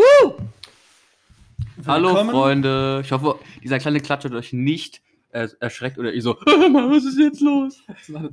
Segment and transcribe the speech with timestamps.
[0.00, 0.34] Woo!
[1.86, 2.24] Hallo.
[2.24, 3.02] Freunde.
[3.04, 5.00] Ich hoffe, dieser kleine Klatsch hat euch nicht
[5.32, 7.82] erschreckt oder ihr so, was ist jetzt los?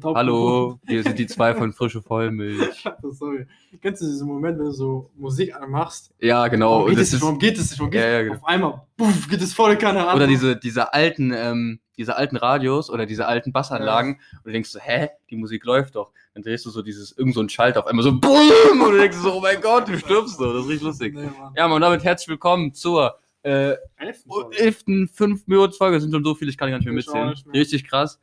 [0.04, 2.84] Hallo, wir sind die zwei von Frische Vollmilch.
[3.12, 3.46] Sorry.
[3.82, 6.12] Kennst du diesen Moment, wenn du so Musik anmachst?
[6.20, 6.80] Ja, genau.
[6.80, 7.80] Warum geht es ist, Warum geht es nicht?
[7.80, 8.36] Warum geht Ja, ja, genau.
[8.36, 10.16] Auf einmal, puff, geht es volle Kanne an.
[10.16, 14.70] oder diese, diese alten, ähm, diese alten Radios oder diese alten Bassanlagen und du denkst
[14.70, 16.12] so, hä, die Musik läuft doch.
[16.34, 18.82] Dann drehst du so dieses, irgend so ein Schalter auf einmal so, BOOM!
[18.82, 20.54] Und du denkst so, oh mein Gott, du stirbst so.
[20.54, 21.16] Das ist richtig lustig.
[21.16, 21.54] Nee, Mann.
[21.56, 26.00] Ja, und damit herzlich willkommen zur äh, Elften, elften, fünf Minuten Folge.
[26.02, 27.30] sind schon so viele, ich kann gar nicht mehr mitzählen.
[27.30, 27.56] nicht mehr.
[27.56, 28.20] Richtig krass.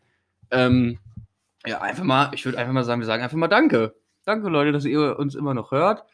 [0.51, 0.99] Ähm,
[1.67, 3.95] ja, einfach mal, ich würde einfach mal sagen, wir sagen einfach mal Danke.
[4.27, 6.05] Danke, Leute, dass ihr uns immer noch hört.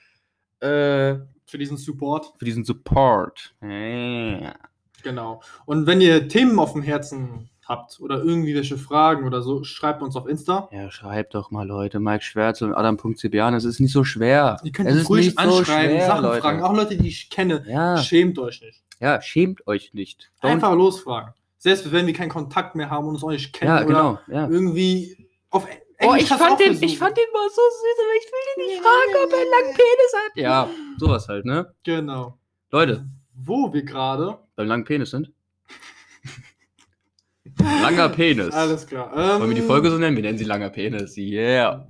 [0.61, 2.35] Äh, Für diesen Support.
[2.39, 3.55] für diesen Support.
[3.63, 4.55] Ja.
[5.03, 5.43] Genau.
[5.65, 10.03] Und wenn ihr Themen auf dem Herzen habt oder irgendwie welche Fragen oder so, schreibt
[10.03, 10.69] uns auf Insta.
[10.73, 12.01] Ja, schreibt doch mal, Leute.
[12.01, 13.55] Mike Schwärze und Adam.cbian.
[13.55, 14.59] Es ist nicht so schwer.
[14.65, 16.41] Ihr könnt es ruhig nicht so anschreiben, schwer, Sachen Leute.
[16.43, 16.63] fragen.
[16.63, 17.65] Auch Leute, die ich kenne.
[17.67, 18.83] Ja, Schämt euch nicht.
[19.01, 20.31] Ja, schämt euch nicht.
[20.43, 21.35] Don't- Einfach losfragen.
[21.59, 24.19] Selbst wenn wir keinen Kontakt mehr haben und uns auch nicht kennen ja, oder genau.
[24.29, 24.49] Ja.
[24.49, 25.67] irgendwie auf
[26.03, 28.81] Oh, ich fand, den, ich fand den mal so süß, aber ich will den nicht
[28.83, 30.33] fragen, ob er einen langen Penis hat.
[30.35, 31.75] Ja, sowas halt, ne?
[31.85, 32.39] Genau.
[32.71, 34.39] Leute, Wo wir gerade.
[34.57, 35.31] beim langen Penis sind.
[37.83, 38.55] Langer Penis.
[38.55, 39.13] Alles klar.
[39.15, 40.17] Ähm, Wollen wir die Folge so nennen?
[40.17, 41.17] Wir nennen sie langer Penis.
[41.19, 41.87] Yeah.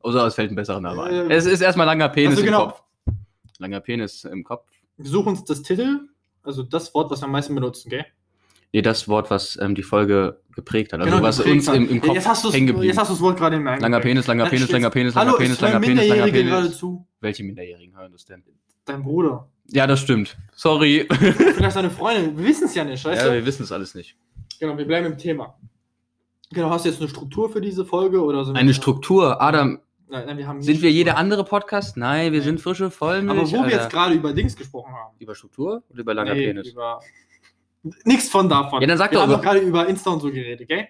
[0.00, 1.14] Außer es fällt ein besserer Name ein.
[1.14, 2.66] Ähm, Es ist erstmal langer Penis also im genau.
[2.68, 2.82] Kopf.
[3.58, 4.68] Langer Penis im Kopf.
[4.96, 6.07] Wir suchen uns das Titel,
[6.48, 8.04] also das Wort, was wir am meisten benutzen, gell?
[8.72, 11.00] Nee, das Wort, was ähm, die Folge geprägt hat.
[11.00, 11.76] Also Genau, was uns hat.
[11.76, 12.88] im, im Ja, Kopf jetzt hast hängen geblieben.
[12.88, 15.26] Jetzt hast du das Wort gerade in meinem Langer Penis, langer Penis, langer Penis, Hallo,
[15.32, 16.78] langer Penis, es hören langer Penis, langer Minderjährige gerade Penis.
[16.78, 17.06] zu.
[17.20, 18.42] Welche Minderjährigen hören das denn?
[18.84, 19.48] Dein Bruder.
[19.70, 20.36] Ja, das stimmt.
[20.54, 21.06] Sorry.
[21.10, 22.36] Vielleicht deine Freundin.
[22.36, 23.34] Wir wissen es ja nicht, weißt ja, du?
[23.34, 24.16] wir wissen es alles nicht.
[24.60, 25.58] Genau, wir bleiben im Thema.
[26.50, 28.52] Genau, hast du jetzt eine Struktur für diese Folge oder so?
[28.54, 29.40] Eine Struktur.
[29.42, 29.80] Adam,
[30.10, 31.96] Nein, nein, wir haben sind wir jeder andere Podcast?
[31.96, 32.44] Nein, wir Nee.
[32.46, 33.38] sind frische Vollmilch.
[33.38, 33.76] Aber wo wir Alter.
[33.76, 35.14] jetzt gerade über Dings gesprochen haben.
[35.18, 36.68] Über Struktur oder über langer Nee, Penis?
[36.68, 37.00] Über...
[38.04, 38.80] Nichts von davon.
[38.80, 40.88] Ja, dann sag wir doch haben doch gerade über Insta und so geredet, gell?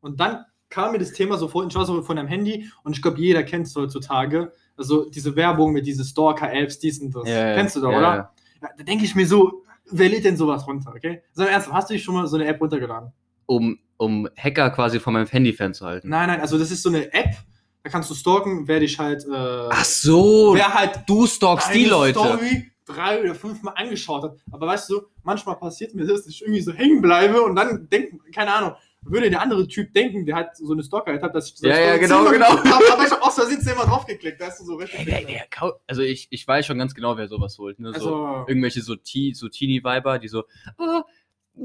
[0.00, 2.96] Und dann kam mir das Thema so vor, ich war so von einem Handy und
[2.96, 4.52] ich glaube, jeder kennt es heutzutage.
[4.76, 7.28] Also diese Werbung mit diesen Stalker-Apps, dies und das.
[7.28, 8.32] Ja, Kennst du doch, ja, oder?
[8.62, 11.22] Ja, da denke ich mir so, wer lädt denn sowas runter, okay?
[11.32, 13.12] Sag mal ernsthaft, hast du dich schon mal so eine App runtergeladen?
[13.46, 16.08] Um, um Hacker quasi von meinem Handy fernzuhalten.
[16.08, 17.34] Nein, nein, also das ist so eine App,
[17.82, 21.86] da kannst du stalken, wer dich halt, äh, Ach so, wer halt du stalkst die
[21.86, 22.18] Leute.
[22.18, 24.36] Story drei oder fünfmal angeschaut hat.
[24.50, 27.88] Aber weißt du, manchmal passiert mir das, dass ich irgendwie so hängen bleibe und dann
[27.88, 31.48] denkt, keine Ahnung, würde der andere Typ denken, der hat so eine Stalker hat, dass
[31.48, 32.46] ich so Ja, ja, genau, genau.
[32.46, 35.00] habe, aber ich habe aus Versehen zehnmal draufgeklickt, da hast du so richtig.
[35.00, 37.80] Ey, der, der also ich, ich weiß schon ganz genau, wer sowas holt.
[37.80, 37.88] Ne?
[37.88, 40.44] so, also, irgendwelche so, Te so Teenie-Viber, die so,
[40.78, 41.02] oh,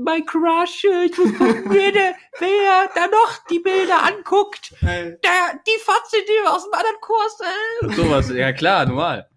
[0.07, 1.91] mein Crush, ich muss gucken, wer,
[2.95, 4.73] da noch die Bilder anguckt.
[4.81, 7.37] ey, Der, die Fatze, die aus dem anderen Kurs.
[7.41, 7.85] Äh.
[7.85, 9.29] Und sowas, ja klar, normal.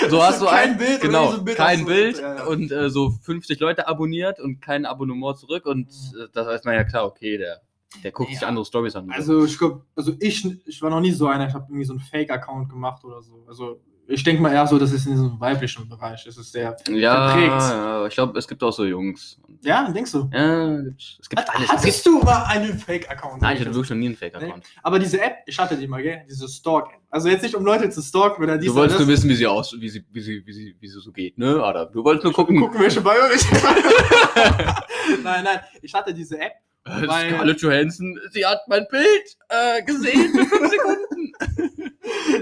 [0.10, 1.86] So hast du kein ein Bild, genau, so ein Bild kein.
[1.86, 2.44] Bild Ja, ja.
[2.46, 6.76] und äh, so 50 Leute abonniert und kein Abonnement zurück und äh, das weiß man
[6.76, 7.62] ja klar, okay, der,
[8.04, 8.48] der guckt sich Ja.
[8.48, 9.10] andere Stories an.
[9.12, 11.94] Also ich glaube, also ich, ich war noch nie so einer, ich habe irgendwie so
[11.94, 13.44] einen Fake-Account gemacht oder so.
[13.48, 16.24] Also ich denke mal eher so, das ist in diesem weiblichen Bereich.
[16.24, 17.48] Das ist sehr ja, verprägt.
[17.62, 19.40] ja, ich glaube, es gibt auch so Jungs.
[19.64, 20.30] Ja, denkst du?
[20.32, 20.78] Ja,
[21.20, 21.66] es gibt Hat, alles.
[21.70, 23.42] Es hattest du mal einen Fake-Account?
[23.42, 24.64] nein, ich hatte wirklich noch nie einen Fake-Account.
[24.84, 26.22] Aber diese App, ich hatte die mal, gell?
[26.30, 27.02] Diese Stalk-App.
[27.10, 29.48] Also jetzt nicht, um Leute zu stalken oder dies Du wolltest nur wissen, wie sie
[29.48, 31.92] aus, wie sie, wie sie, wie sie, wie sie so geht, ne, Adam?
[31.92, 32.60] Du wolltest nur gucken.
[32.60, 33.42] Gucken, welche bei euch.
[35.24, 36.54] nein, nein, ich hatte diese App.
[36.86, 41.34] Äh, Weil- Scarlett Johansson, sie hat mein Bild äh, gesehen für fünf Sekunden.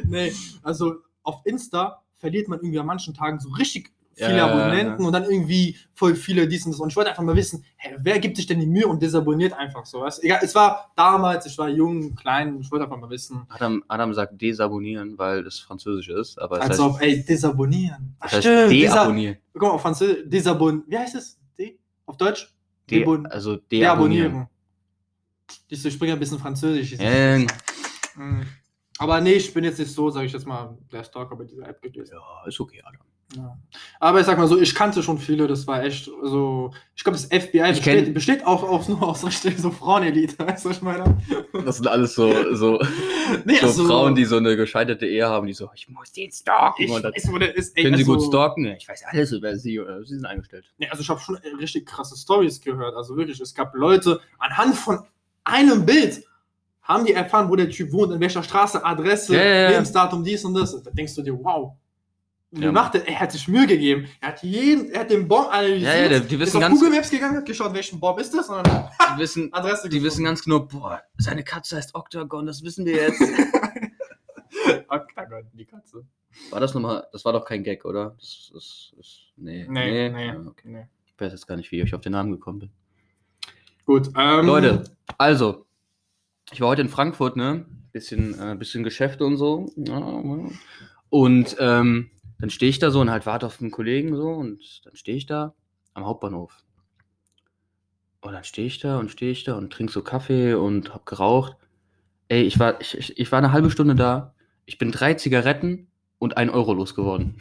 [0.10, 0.34] nee,
[0.64, 5.08] also auf Insta verliert man irgendwie an manchen Tagen so richtig viele ja, Abonnenten ja.
[5.08, 6.80] und dann irgendwie voll viele dies und das.
[6.80, 9.52] Und ich wollte einfach mal wissen, hä, wer gibt sich denn die Mühe und desabonniert
[9.52, 10.00] einfach so?
[10.00, 10.20] Weißt?
[10.20, 10.24] du?
[10.28, 13.46] Egal, es war damals, ich war jung, klein, ich wollte einfach mal wissen.
[13.50, 18.16] Adam, Adam sagt desabonnieren, weil das Französisch ist, aber es Als heißt, ob, ey, desabonnieren.
[18.22, 19.38] das heißt desa- deabonnieren.
[19.52, 20.84] Guck mal, auf Französisch, desabon.
[20.88, 21.38] Wie heißt es?
[21.60, 21.78] De?
[22.06, 22.56] Auf Deutsch?
[22.90, 24.32] De Debon- also deabonnieren.
[24.32, 24.48] Deabonnieren.
[25.68, 26.96] Ich spreche ein bisschen Französisch.
[27.00, 27.48] Ähm,
[28.16, 28.44] Mhm.
[28.98, 31.68] Aber nee, ich bin jetzt nicht so, sage ich jetzt mal, der Stalker bei dieser
[31.68, 32.14] App gewesen.
[32.14, 33.02] ja, ist okay, Adam.
[33.36, 33.58] Ja.
[34.00, 36.72] Aber ich sag mal so, ich kannte schon viele, das war echt so.
[36.96, 40.78] Ich glaube, das FBI besteht, besteht auch, auch nur aus so Frauenelite, weißt du, was
[40.78, 41.18] ich meine?
[41.66, 42.80] Das sind alles so, so,
[43.46, 46.32] Nee, so also, Frauen, die so eine gescheiterte Ehe haben, die so, ich muss den
[46.32, 46.84] stalken.
[46.84, 48.66] Ich und dann weiß, wo der ist, ey, können sie also, gut stalken?
[48.66, 50.72] Ich weiß alles über sie oder sie sind eingestellt.
[50.78, 52.96] Nee, also ich habe schon richtig krasse Stories gehört.
[52.96, 55.00] Also wirklich, es gab Leute, anhand von
[55.44, 56.24] einem Bild
[56.86, 59.70] haben die erfahren, wo der Typ wohnt, in welcher Straße, Adresse, ja.
[59.70, 60.82] Lebensdatum, dies und das.
[60.82, 61.74] Da denkst du dir, wow.
[62.52, 63.06] Ja, macht er?
[63.06, 64.08] Er hat sich Mühe gegeben.
[64.22, 65.94] Er hat jeden, er hat den Baum analysiert.
[65.94, 68.18] Ja, ja, der- die ist wissen auf ganz- Google Maps gegangen, hat geschaut, welchen Baum
[68.20, 71.94] ist das, und dann Die wissen, Adresse die wissen ganz genau, boah, seine Katze heißt
[71.96, 73.20] Octagon, das wissen wir jetzt.
[74.88, 76.06] Octagon, die Katze.
[76.50, 78.16] War das nochmal, das war doch kein Gag, oder?
[78.20, 80.28] Das ist, ist nee, Nee, nee.
[80.28, 80.68] Ja, okay.
[80.70, 80.86] nee.
[81.08, 82.70] Ich weiß jetzt gar nicht, wie ich auf den Namen gekommen bin.
[83.86, 84.84] Gut, ähm, Leute,
[85.18, 85.66] also,
[86.52, 87.66] ich war heute in Frankfurt, ne?
[87.92, 89.72] Bisschen, äh, bisschen Geschäfte und so.
[91.10, 94.82] Und ähm, dann stehe ich da so und halt warte auf einen Kollegen so und
[94.86, 95.54] dann stehe ich da
[95.94, 96.58] am Hauptbahnhof.
[98.22, 101.06] Und dann stehe ich da und stehe ich da und trinke so Kaffee und hab
[101.06, 101.56] geraucht.
[102.28, 104.34] Ey, ich war, ich, ich war eine halbe Stunde da.
[104.66, 105.88] Ich bin drei Zigaretten
[106.18, 107.38] und ein Euro losgeworden.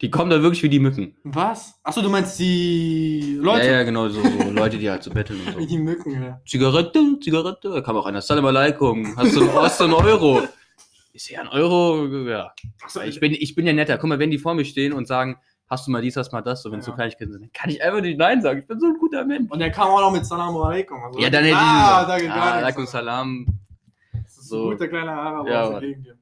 [0.00, 1.16] Die kommen da wirklich wie die Mücken.
[1.22, 1.78] Was?
[1.82, 3.66] Achso, du meinst die Leute?
[3.66, 5.58] Ja, ja, genau, so, so Leute, die halt so betteln und so.
[5.60, 6.40] Wie die Mücken, ja.
[6.46, 7.70] Zigarette, Zigarette.
[7.70, 8.20] Da kam auch einer.
[8.20, 9.16] Salam alaikum.
[9.16, 10.42] Hast du, hast du einen Euro?
[11.12, 12.06] Ist ja ein Euro?
[12.28, 12.52] Ja.
[13.06, 13.96] Ich bin, ich bin ja netter.
[13.98, 15.36] Guck mal, wenn die vor mir stehen und sagen,
[15.68, 16.96] hast du mal dies, hast du mal das, so wenn es so Ja.
[16.96, 18.58] Kleinigkeiten sind, dann kann ich einfach nicht Nein sagen.
[18.60, 19.48] Ich bin so ein guter Mensch.
[19.50, 21.02] Und der kam auch noch mit Salam alaikum.
[21.04, 23.46] Also, Ja, dann hätte ah, ich da geht gar alaikum salam.
[24.12, 24.64] Das ist so.
[24.64, 25.78] ein guter kleiner Araber Ja.
[25.78, 26.18] Gegend hier.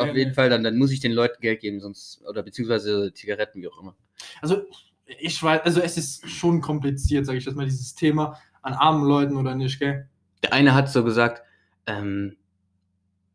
[0.00, 0.34] Auf jeden.
[0.34, 3.80] Fall, dann, dann muss ich den Leuten Geld geben, sonst, oder beziehungsweise Zigaretten, wie auch
[3.80, 3.96] immer.
[4.40, 4.64] Also,
[5.06, 9.06] ich weiß, also es ist schon kompliziert, sage ich jetzt mal, dieses Thema an armen
[9.06, 10.08] Leuten oder nicht, gell?
[10.42, 11.42] Der eine hat so gesagt,
[11.86, 12.36] ähm,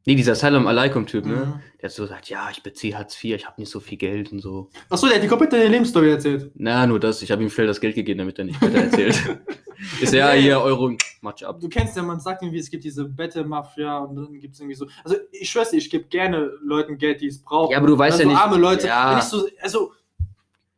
[0.05, 1.35] nee, dieser Salam alaikum-Typ, ne?
[1.35, 1.61] Mhm.
[1.81, 4.31] Der hat so gesagt, ja, ich beziehe Hartz IV, ich habe nicht so viel Geld
[4.31, 4.69] und so.
[4.89, 6.51] Achso, der hat die komplette Lebensstory erzählt.
[6.55, 7.21] Na, nur das.
[7.21, 9.15] Ich habe ihm schnell das Geld gegeben, damit er nicht weiter erzählt.
[10.01, 11.59] ist ja hier Euro, Match ab.
[11.59, 14.75] Du kennst ja, man sagt irgendwie, es gibt diese Battle-Mafia und dann gibt es irgendwie
[14.75, 14.87] so.
[15.03, 17.71] Also, ich schwör's dir, ich gebe gerne Leuten Geld, die es brauchen.
[17.71, 18.87] Ja, aber du weißt also ja nicht- arme Leute.
[18.87, 19.19] Ja.
[19.21, 19.91] So, also,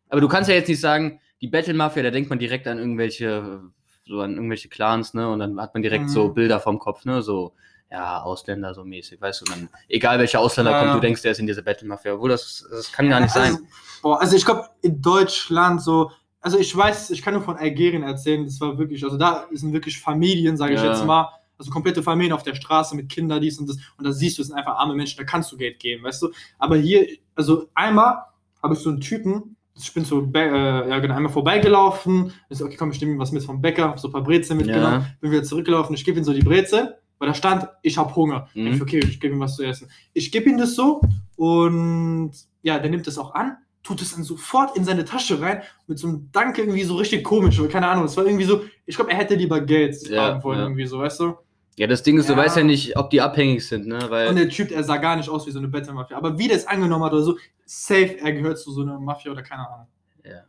[0.10, 2.80] Aber du kannst ja jetzt nicht sagen, die Battle Mafia, da denkt man direkt an
[2.80, 3.62] irgendwelche,
[4.06, 5.30] so an irgendwelche Clans, ne?
[5.30, 6.10] Und dann hat man direkt Mhm.
[6.10, 7.22] so Bilder vom Kopf, ne?
[7.22, 7.54] So,
[7.92, 9.46] ja, Ausländer so mäßig, weißt du?
[9.46, 12.14] Dann, egal welcher Ausländer Ja, kommt, du denkst, der ist in dieser Battle Mafia.
[12.14, 13.52] Obwohl, das, das kann gar nicht sein.
[13.54, 13.60] Also,
[14.02, 16.12] boah, also ich glaube, in Deutschland so,
[16.48, 19.74] also ich weiß, ich kann nur von Algerien erzählen, das war wirklich, also da sind
[19.74, 20.88] wirklich Familien, sage ich Ja.
[20.94, 21.28] jetzt mal,
[21.58, 24.42] also komplette Familien auf der Straße mit Kindern, dies und das, und da siehst du,
[24.44, 26.30] es sind einfach arme Menschen, da kannst du Geld geben, weißt du.
[26.58, 27.06] Aber hier,
[27.36, 28.20] also einmal
[28.64, 32.78] habe ich so einen Typen, ich bin so, äh, ja genau, einmal vorbeigelaufen, ist okay,
[32.78, 35.08] komm, ich nehme ihm was mit vom Bäcker, hab so ein paar Brezeln mitgenommen, Ja.
[35.20, 38.48] bin wieder zurückgelaufen, ich gebe ihm so die Brezel, weil da stand, ich habe Hunger.
[38.54, 38.68] Mhm.
[38.68, 39.90] Ich, okay, ich gebe ihm was zu essen.
[40.14, 41.02] Ich gebe ihm das so
[41.36, 45.62] und ja, der nimmt das auch an, tut es dann sofort in seine Tasche rein
[45.88, 48.62] mit so einem Danke irgendwie so richtig komisch, oder keine Ahnung, es war irgendwie so,
[48.86, 50.66] ich glaube, er hätte lieber Geld Ja, haben wollen, ja.
[50.66, 51.38] irgendwie so, weißt du?
[51.78, 52.40] Ja, das Ding ist, du Ja.
[52.40, 54.00] weißt ja nicht, ob die abhängig sind, ne?
[54.10, 56.48] Weil, Und der Typ, er sah gar nicht aus wie so eine Battle-Mafia, aber wie
[56.48, 59.68] der es angenommen hat oder so, safe, er gehört zu so einer Mafia oder keine
[59.70, 59.88] Ahnung.
[60.26, 60.42] ja.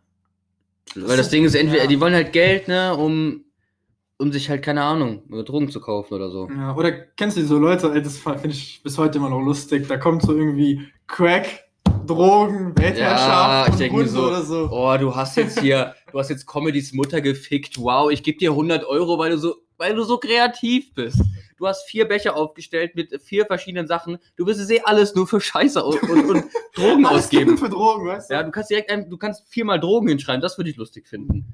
[0.97, 2.97] Weil das Ding ist, entweder, die wollen halt Geld, ne?
[2.97, 3.45] Um,
[4.17, 6.49] um sich halt, keine Ahnung, Drogen zu kaufen oder so.
[6.51, 9.87] Ja, oder kennst du so Leute, ey, das finde ich bis heute immer noch lustig,
[9.87, 11.68] da kommt so irgendwie Crack,
[12.09, 14.69] Drogen, Ja, Weltherrschaft ich und Hunde so, oder so.
[14.73, 17.79] Oh, du hast jetzt hier, du hast jetzt Comedys Mutter gefickt.
[17.79, 21.21] Wow, ich gebe dir 100 Euro, weil du so, weil du so kreativ bist.
[21.57, 24.19] Du hast vier Becher aufgestellt mit vier verschiedenen Sachen.
[24.37, 26.45] Du wirst es eh alles nur für Scheiße und, und, und
[26.75, 27.59] Drogen ausgeben.
[27.59, 28.35] für Drogen, weißt du?
[28.35, 30.41] Ja, du kannst direkt, ein, du kannst viermal Drogen hinschreiben.
[30.41, 31.47] Das würde ich lustig finden.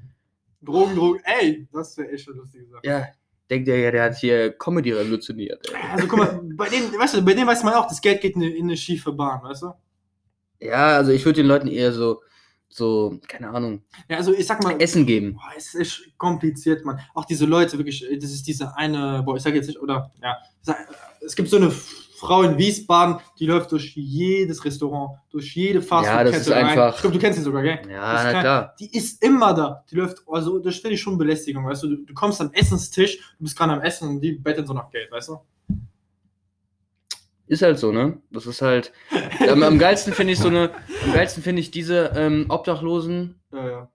[0.61, 2.81] Drogen, Drogen, ey, das wäre echt eine lustige Sache.
[2.83, 3.05] Ja,
[3.49, 5.67] denkt der ja, der hat hier Comedy revolutioniert.
[5.69, 5.75] Ey.
[5.91, 8.35] Also guck mal, bei denen, weißt du, bei denen weiß man auch, das Geld geht
[8.35, 9.73] in eine, in eine schiefe Bahn, weißt du?
[10.59, 12.21] Ja, also ich würde den Leuten eher so,
[12.69, 15.33] so, keine Ahnung, Ja, also ich sag mal, Essen geben.
[15.33, 16.99] boah, es ist kompliziert, Mann.
[17.13, 20.37] Auch diese Leute, wirklich, das ist diese eine, boah, ich sag jetzt nicht, oder, ja,
[20.61, 20.77] sag,
[21.25, 21.71] es gibt so eine
[22.17, 27.01] Frau in Wiesbaden, die läuft durch jedes Restaurant, durch jede Fastfood-Kette das ist einfach- Ich
[27.01, 27.79] glaube, du kennst sie sogar, gell?
[27.89, 28.75] Ja, na klar.
[28.79, 29.83] Die ist immer da.
[29.91, 31.87] Die läuft, also das stelle ich schon Belästigung, weißt du?
[31.89, 32.05] du?
[32.05, 35.11] Du kommst am Essenstisch, du bist gerade am Essen und die betteln so nach Geld,
[35.11, 35.37] weißt du?
[37.47, 38.17] Ist halt so, ne?
[38.31, 38.91] Das ist halt.
[39.47, 40.71] am, am geilsten finde ich so eine.
[41.03, 43.35] Am geilsten finde ich diese ähm, Obdachlosen.
[43.53, 43.89] Ja, ja.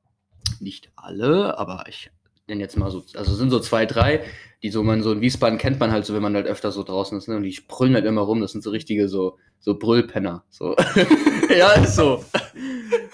[0.60, 2.10] Nicht alle, aber ich
[2.46, 3.02] nenne jetzt mal so.
[3.14, 4.24] Also sind so zwei, drei,
[4.62, 6.84] die so man so in Wiesbaden kennt man halt so, wenn man halt öfter so
[6.84, 7.36] draußen ist, ne?
[7.36, 8.40] Und die brüllen halt immer rum.
[8.40, 10.44] Das sind so richtige so, so Brüllpenner.
[10.50, 10.76] So.
[11.56, 12.24] ja, ist so.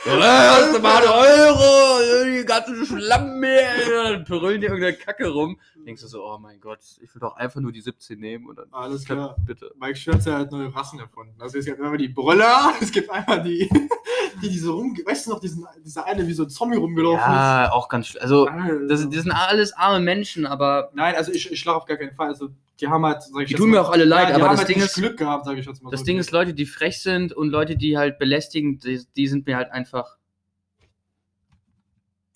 [0.09, 5.59] Hast du mal einen Euro, die ganzen Schlammmeer, dann pörillen die irgendeine Kacke rum.
[5.85, 8.59] Denkst du so, oh mein Gott, ich will doch einfach nur die 17 nehmen und
[8.59, 8.73] dann.
[8.73, 9.37] Alles klar.
[9.45, 9.73] Bitte.
[9.79, 11.35] Mike Schürze hat neue Rassen erfunden.
[11.41, 13.69] Also es gibt einmal die Brüller, es gibt einmal die,
[14.43, 17.33] die, die so rum, weißt du noch, diesen, dieser eine wie so ein Zombie rumgelaufen
[17.33, 18.23] Ja, auch ganz schlimm.
[18.23, 18.53] Also, ist.
[18.53, 18.87] Alter.
[18.87, 22.15] das, das sind alles arme Menschen, aber Nein, also ich, ich schlage auf gar keinen
[22.15, 22.29] Fall.
[22.29, 22.49] Also
[22.81, 24.59] die haben halt, sag ich Die tun mal- mir auch alle leid, die aber das
[24.61, 26.07] halt Ding ist- Glück gehabt, sage ich jetzt mal das so.
[26.07, 29.57] Ding ist, Leute, die frech sind und Leute, die halt belästigen, die, die sind mir
[29.57, 30.17] halt einfach.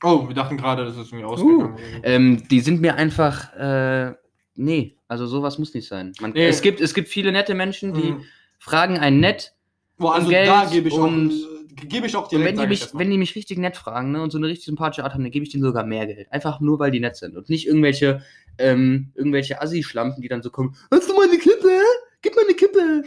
[0.03, 1.77] Oh, wir dachten gerade, das ist irgendwie ausgegangen.
[2.03, 3.53] Ähm, die sind mir einfach.
[3.55, 4.15] Äh,
[4.55, 6.13] nee, also sowas muss nicht sein.
[6.21, 6.47] Man, Nee.
[6.47, 8.25] es, gibt, es gibt viele nette Menschen, die Mhm.
[8.59, 9.53] fragen einen nett.
[9.99, 12.49] Boah, also Geld da gebe ich auch, und- äh, gebe ich auch Und direkt.
[12.49, 15.05] wenn die, mich, wenn die mich richtig nett fragen ne, und so eine richtig sympathische
[15.05, 16.31] Art haben, dann gebe ich denen sogar mehr Geld.
[16.33, 17.37] Einfach nur, weil die nett sind.
[17.37, 18.23] Und nicht irgendwelche,
[18.59, 21.81] ähm, irgendwelche Assi-Schlampen, die dann so kommen: Hast du mal eine Kippe?
[22.23, 23.03] Gib mal eine Kippe.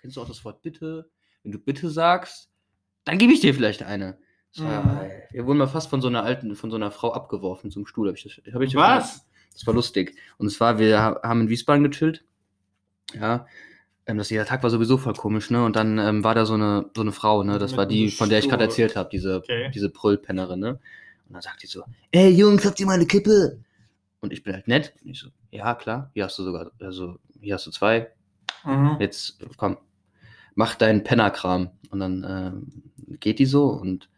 [0.00, 1.08] Kennst du auch das Wort bitte?
[1.42, 2.50] Wenn du bitte sagst,
[3.04, 4.18] dann gebe ich dir vielleicht eine.
[4.58, 5.00] War, Mhm.
[5.32, 8.08] Wir wurden mal fast von so einer alten, von so einer Frau abgeworfen zum Stuhl.
[8.08, 9.26] Hab ich das, hab ich das Was?
[9.52, 10.16] das war lustig.
[10.38, 12.24] Und zwar, wir ha- haben in Wiesbaden gechillt.
[13.12, 13.46] Ja.
[14.06, 15.64] Ähm, das, der Tag war sowieso voll komisch, ne?
[15.64, 17.58] Und dann ähm, war da so eine, so eine Frau, ne?
[17.58, 19.70] Das Mit war die, von der ich gerade erzählt habe, diese, Okay.
[19.74, 20.70] diese Prüllpennerin, ne?
[21.28, 21.82] Und dann sagt die so,
[22.12, 23.58] ey Jungs, habt ihr mal eine Kippe?
[24.20, 24.94] Und ich bin halt nett.
[25.04, 28.12] Und ich so, ja, klar, hier hast du sogar, also hier hast du zwei.
[28.64, 28.96] Mhm.
[29.00, 29.76] Jetzt, komm,
[30.54, 31.70] mach deinen Pennerkram.
[31.90, 34.08] Und dann ähm, geht die so und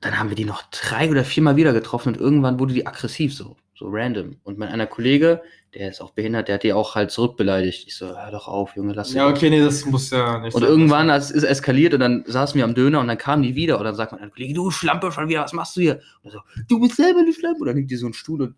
[0.00, 3.34] dann haben wir die noch drei oder viermal wieder getroffen und irgendwann wurde die aggressiv
[3.34, 4.36] so, so random.
[4.44, 5.40] Und mein einer Kollege,
[5.74, 7.86] der ist auch behindert, der hat die auch halt zurückbeleidigt.
[7.86, 10.60] Ich so, hör doch auf, Junge, lass Ja, okay, nee, das muss ja nicht Und
[10.60, 10.70] sein.
[10.70, 13.78] irgendwann es ist eskaliert und dann saßen wir am Döner und dann kamen die wieder
[13.78, 16.00] und dann sagt mein Kollege, du Schlampe schon wieder, was machst du hier?
[16.22, 17.60] Und so, du bist selber eine Schlampe.
[17.60, 18.54] Und dann nimmt die so einen Stuhl und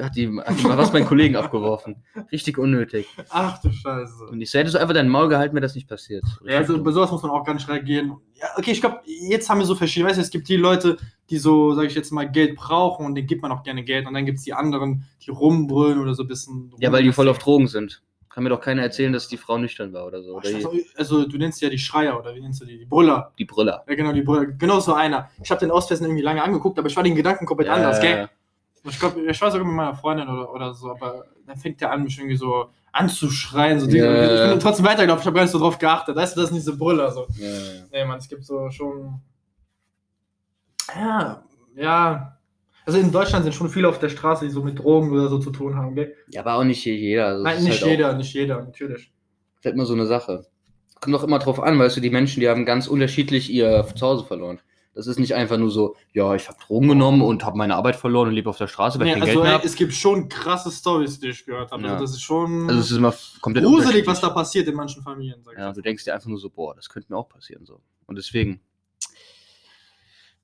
[0.00, 1.96] hat die, hat die mal was meinen Kollegen abgeworfen.
[2.32, 3.06] Richtig unnötig.
[3.30, 4.24] Ach du Scheiße.
[4.30, 6.24] Und ich so, hättest du einfach dein Maul gehalten, wäre das nicht passiert.
[6.44, 8.16] Ja, also bei sowas muss man auch ganz reagieren.
[8.34, 10.08] Ja, okay, ich glaube, jetzt haben wir so verschiedene.
[10.08, 10.96] Weißt du, es gibt die Leute,
[11.30, 14.06] die so, sage ich jetzt mal, Geld brauchen und denen gibt man auch gerne Geld.
[14.06, 16.72] Und dann gibt es die anderen, die rumbrüllen oder so ein bisschen.
[16.78, 18.02] Ja, weil die voll auf Drogen sind.
[18.30, 20.32] Kann mir doch keiner erzählen, dass die Frau nüchtern war oder so.
[20.34, 22.78] Oh, Oder die, Also, du nennst ja die Schreier oder wie nennst du die?
[22.78, 23.32] Die Brüller.
[23.38, 23.84] die Brüller.
[23.88, 24.46] Ja, genau, die Brüller.
[24.46, 25.30] Genau so einer.
[25.40, 28.28] Ich habe den Ausweisen irgendwie lange angeguckt, aber ich war den Gedanken komplett anders, gell?
[28.86, 31.90] Ich glaube, ich war sogar mit meiner Freundin oder, oder so, aber dann fängt der
[31.90, 33.80] an, mich irgendwie so anzuschreien.
[33.80, 33.88] So.
[33.88, 34.44] Ja.
[34.44, 36.16] Ich bin trotzdem weitergelaufen, ich habe gar nicht so drauf geachtet.
[36.16, 37.10] Weißt du, das sind diese Brüller.
[37.10, 37.26] So.
[37.38, 37.48] Ja.
[37.90, 39.20] Nee, Mann, es gibt so schon.
[40.94, 41.44] Ja,
[41.76, 42.38] ja.
[42.86, 45.38] Also in Deutschland sind schon viele auf der Straße, die so mit Drogen oder so
[45.38, 46.14] zu tun haben, gell?
[46.28, 47.26] ja, aber auch nicht jeder.
[47.26, 49.10] Also das Nein, ist nicht halt jeder, nicht jeder, natürlich.
[49.10, 50.46] Auch, ist halt immer so eine Sache.
[51.00, 54.24] Kommt doch immer drauf an, weißt du, die Menschen, die haben ganz unterschiedlich ihr Zuhause
[54.24, 54.60] verloren.
[54.94, 57.96] Das ist nicht einfach nur so, ja, ich habe Drogen genommen und habe meine Arbeit
[57.96, 59.66] verloren und lebe auf der Straße, weil Nee, ich kein also Geld mehr habe.
[59.66, 61.82] es gibt schon krasse Stories, die ich gehört habe.
[61.82, 61.92] Ja.
[61.94, 65.02] Also das ist schon Also es ist immer komplett gruselig, was da passiert in manchen
[65.02, 67.28] Familien, sag ich Ja, du denkst dir einfach nur so, boah, das könnte mir auch
[67.28, 67.80] passieren so.
[68.06, 68.60] Und deswegen,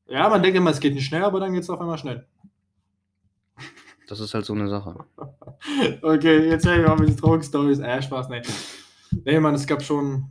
[0.08, 2.26] Ja, man denkt immer, es geht nicht schnell, aber dann geht es auf einmal schnell.
[4.08, 4.96] das ist halt so eine Sache.
[6.02, 7.78] Okay, jetzt hören wir mal mit den Drogenstories.
[7.80, 8.40] Äh, Spaß, nee.
[9.24, 10.24] Nee, Mann, es gab schon.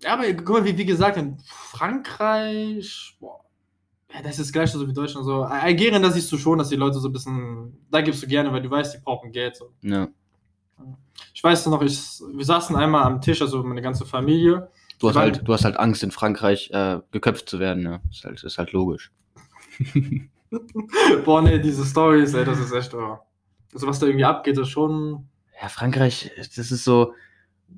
[0.00, 3.41] Ja, aber guck mal, wie, wie gesagt, in Frankreich, boah,
[4.14, 5.24] ja, das ist gleich so wie Deutschland.
[5.24, 8.26] So, Algerien, da siehst du schon, dass die Leute so ein bisschen, da gibst du
[8.26, 9.56] gerne, weil du weißt, die brauchen Geld.
[9.56, 9.72] So.
[9.82, 10.08] Ja.
[11.32, 11.98] Ich weiß noch, ich,
[12.34, 14.70] wir saßen einmal am Tisch, also meine ganze Familie.
[14.98, 18.00] Du hast halt, du hast halt Angst, in Frankreich äh, geköpft zu werden, ne?
[18.10, 19.10] Ist halt, ist halt logisch.
[21.24, 23.18] Boah, nee, diese Stories, ey, das ist echt, oh.
[23.72, 25.26] Also, was da irgendwie abgeht, ist schon.
[25.60, 27.14] Ja, Frankreich, das ist so,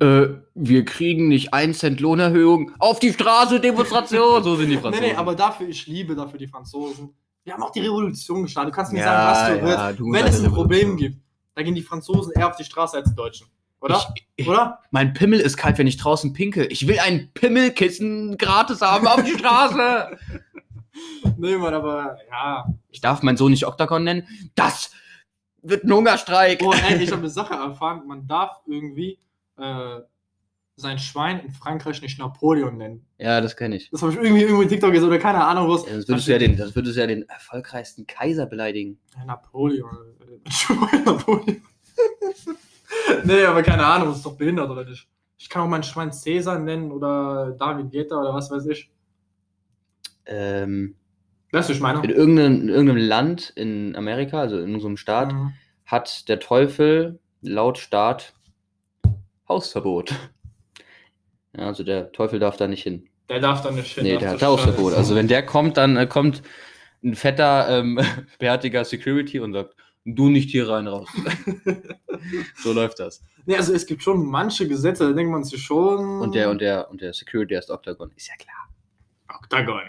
[0.01, 4.81] äh, wir kriegen nicht 1 Cent Lohnerhöhung, auf die Straße, Demonstration, so sind die Nee,
[4.81, 5.07] Franzosen.
[5.09, 7.15] nee, aber dafür, ich liebe dafür die Franzosen.
[7.45, 8.73] Wir haben auch die Revolution gestartet.
[8.73, 10.01] Du kannst mir Ja, sagen, was du ja, willst.
[10.01, 11.19] du Wenn es ein Problem gibt,
[11.55, 13.47] da gehen die Franzosen eher auf die Straße als die Deutschen.
[13.81, 14.15] Oder?
[14.37, 14.81] Ich, Oder?
[14.91, 16.67] mein Pimmel ist kalt, wenn ich draußen pinkel.
[16.71, 20.19] Ich will ein Pimmelkissen gratis haben auf die Straße.
[21.37, 22.67] Nee, Mann, aber ja.
[22.89, 24.29] Ich darf meinen Sohn nicht Octagon nennen.
[24.55, 24.93] Das
[25.61, 26.61] wird ein Hungerstreik.
[26.63, 29.19] Oh, ey, ich habe eine Sache erfahren, man darf irgendwie
[29.59, 30.01] äh,
[30.77, 33.07] sein Schwein in Frankreich nicht Napoleon nennen.
[33.19, 33.91] Ja, das kenne ich.
[33.91, 35.87] Das habe ich irgendwie irgendwo in TikTok gesehen oder keine Ahnung was.
[35.89, 38.99] Ja, das würdest du ja den, das würdest du ja den erfolgreichsten Kaiser beleidigen.
[39.17, 39.89] Ja, Napoleon.
[40.51, 41.63] Schwein Napoleon.
[43.25, 45.07] nee, aber keine Ahnung, das ist doch behindert oder nicht.
[45.39, 48.91] Ich kann auch meinen Schwein Cäsar nennen oder David Guetta oder was weiß ich.
[50.27, 50.97] Ähm,
[51.53, 52.03] Weißt du, ich meine?
[52.03, 55.53] in, irgendeinem, in irgendeinem Land in Amerika, also in unserem Staat, Mhm.
[55.87, 58.35] hat der Teufel laut Staat
[59.49, 60.15] Hausverbot.
[61.57, 63.09] Ja, also der Teufel darf da nicht hin.
[63.29, 64.05] Der darf da nicht hin.
[64.05, 64.91] Nee, der hat Hausverbot.
[64.91, 64.97] Scheiße.
[64.97, 66.43] Also wenn der kommt, dann äh, kommt
[67.03, 68.01] ein fetter, ähm,
[68.39, 69.75] bärtiger Security und sagt,
[70.07, 71.09] Du nicht hier rein, raus.
[72.63, 73.23] so läuft das.
[73.47, 76.21] Nee, also es gibt schon manche Gesetze, da denkt man sich schon.
[76.21, 78.13] Und der, und der, und der Security ist Octagon.
[78.15, 78.69] Ist ja klar.
[79.35, 79.81] Octagon.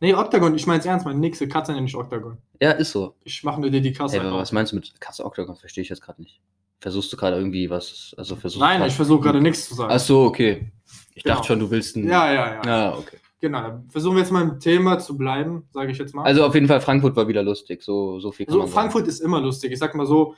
[0.00, 2.36] Nee, Octagon, ich mein's ernst, meine nächste Katze nenne ich Octagon.
[2.60, 3.14] Ja, ist so.
[3.22, 4.20] Ich mache mir dir die Kasse.
[4.20, 5.54] Hey, was meinst du mit Katze Octagon?
[5.54, 6.40] Verstehe ich jetzt gerade nicht.
[6.82, 9.92] Versuchst du gerade irgendwie was, also versuchst Nein, du ich versuche gerade nichts zu sagen.
[9.94, 10.72] Ach so, okay.
[11.14, 11.36] Ich Genau.
[11.36, 12.08] dachte schon, du willst ein.
[12.08, 12.62] ja, ja, ja.
[12.66, 13.18] Ja, okay.
[13.40, 16.24] Genau, dann versuchen wir jetzt mal im Thema zu bleiben, sage ich jetzt mal.
[16.24, 17.82] Also auf jeden Fall, Frankfurt war wieder lustig.
[17.82, 18.74] So, so viel kann so, man sagen.
[18.80, 19.70] Frankfurt ist immer lustig.
[19.72, 20.34] Ich sag mal so,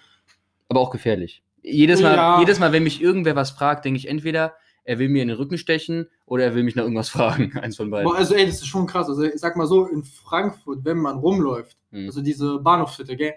[0.69, 1.43] Aber auch gefährlich.
[1.63, 2.41] Jedes Mal, Ja.
[2.41, 5.37] jedes Mal, wenn mich irgendwer was fragt, denke ich entweder, er will mir in den
[5.39, 7.09] Rücken stechen oder er will mich nach irgendwas
[7.49, 7.57] fragen.
[7.59, 8.07] Eins von beiden.
[8.11, 9.09] boah, also ey, das ist schon krass.
[9.09, 12.07] Also ich sag mal so, in Frankfurt, wenn man rumläuft, Hm.
[12.07, 13.35] also diese Bahnhofsviertel, gell?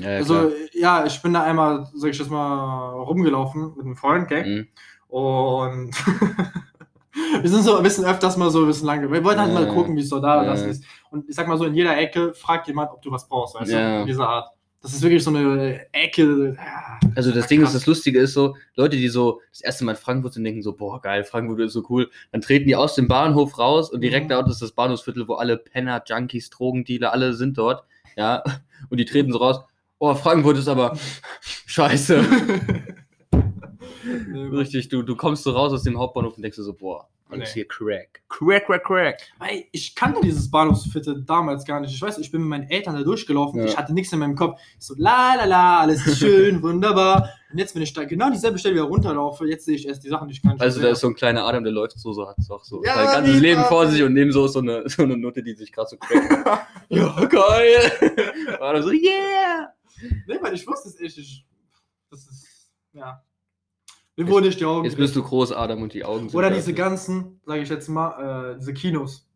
[0.00, 4.28] Ja, also ja, ich bin da einmal, sag ich jetzt mal, rumgelaufen mit einem Freund,
[4.28, 4.44] gell?
[4.44, 4.68] Hm.
[5.08, 5.90] Und
[7.42, 9.10] wir sind so ein bisschen öfters mal so ein bisschen lange.
[9.10, 10.50] Wir wollten halt mal gucken, wie es so da Ja.
[10.50, 10.84] das ist.
[11.10, 13.72] Und ich sag mal so, in jeder Ecke fragt jemand, ob du was brauchst, weißt
[13.72, 14.00] du?
[14.00, 14.48] In dieser Art.
[14.80, 16.54] Das ist wirklich so eine Ecke.
[16.56, 17.72] ja, Also das Ding ist, krass.
[17.72, 20.72] das Lustige ist so, Leute, die so das erste Mal in Frankfurt sind, denken so,
[20.72, 22.08] boah, geil, Frankfurt ist so cool.
[22.30, 24.30] Dann treten die aus dem Bahnhof raus und direkt Mhm.
[24.34, 27.84] dort ist das Bahnhofsviertel, wo alle Penner, Junkies, Drogendealer, alle sind dort.
[28.16, 28.44] Ja,
[28.90, 29.60] und die treten so raus,
[29.98, 30.96] oh, Frankfurt ist aber
[31.66, 32.24] scheiße.
[34.52, 37.54] Richtig, du, du kommst so raus aus dem Hauptbahnhof und denkst so, boah, alles Nee.
[37.54, 38.22] hier crack.
[38.28, 39.18] Crack, crack, crack.
[39.46, 41.92] Ey, ich kannte dieses Bahnhofsviertel damals gar nicht.
[41.92, 43.60] Ich weiß, ich bin mit meinen Eltern da durchgelaufen.
[43.60, 43.66] Ja.
[43.66, 44.58] Ich hatte nichts in meinem Kopf.
[44.78, 47.28] Ich so, la la la, alles ist schön, wunderbar.
[47.52, 50.08] Und jetzt, wenn ich da genau dieselbe Stelle wieder runterlaufe, jetzt sehe ich erst die
[50.08, 52.12] Sachen, die ich gar nicht Also da ist so ein kleiner Adam, der läuft so,
[52.12, 54.60] so hat auch so Ja, sein ganzes Leben vor sich und neben so ist so
[54.60, 56.66] eine, so eine Note, die sich gerade so crack.
[56.88, 57.92] ja, geil.
[58.58, 59.72] War da so, yeah.
[60.26, 61.18] Nee, weil ich wusste es echt.
[61.18, 61.46] Ich,
[62.10, 63.22] das ist, ja.
[64.16, 64.84] Mir wurde ich die Augen.
[64.84, 67.88] Jetzt bist du groß, Adam, und die Augen sind Oder diese ganzen, sage ich jetzt
[67.88, 69.28] mal, äh, diese Kinos.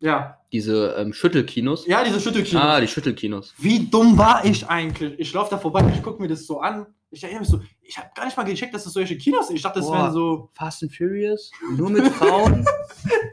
[0.00, 0.38] Ja.
[0.50, 1.86] Diese ähm, Schüttelkinos.
[1.86, 2.62] Ja, diese Schüttelkinos.
[2.62, 3.54] Ah, die Schüttelkinos.
[3.58, 5.18] Wie dumm war ich eigentlich?
[5.20, 6.86] Ich laufe da vorbei, ich gucke mir das so an.
[7.12, 9.56] Ich erinnere mich so, ich habe gar nicht mal gecheckt, dass das solche Kinos sind.
[9.56, 9.98] Ich dachte, das Boah.
[9.98, 10.50] wären so.
[10.54, 11.50] Fast and Furious?
[11.76, 12.66] Nur mit Frauen?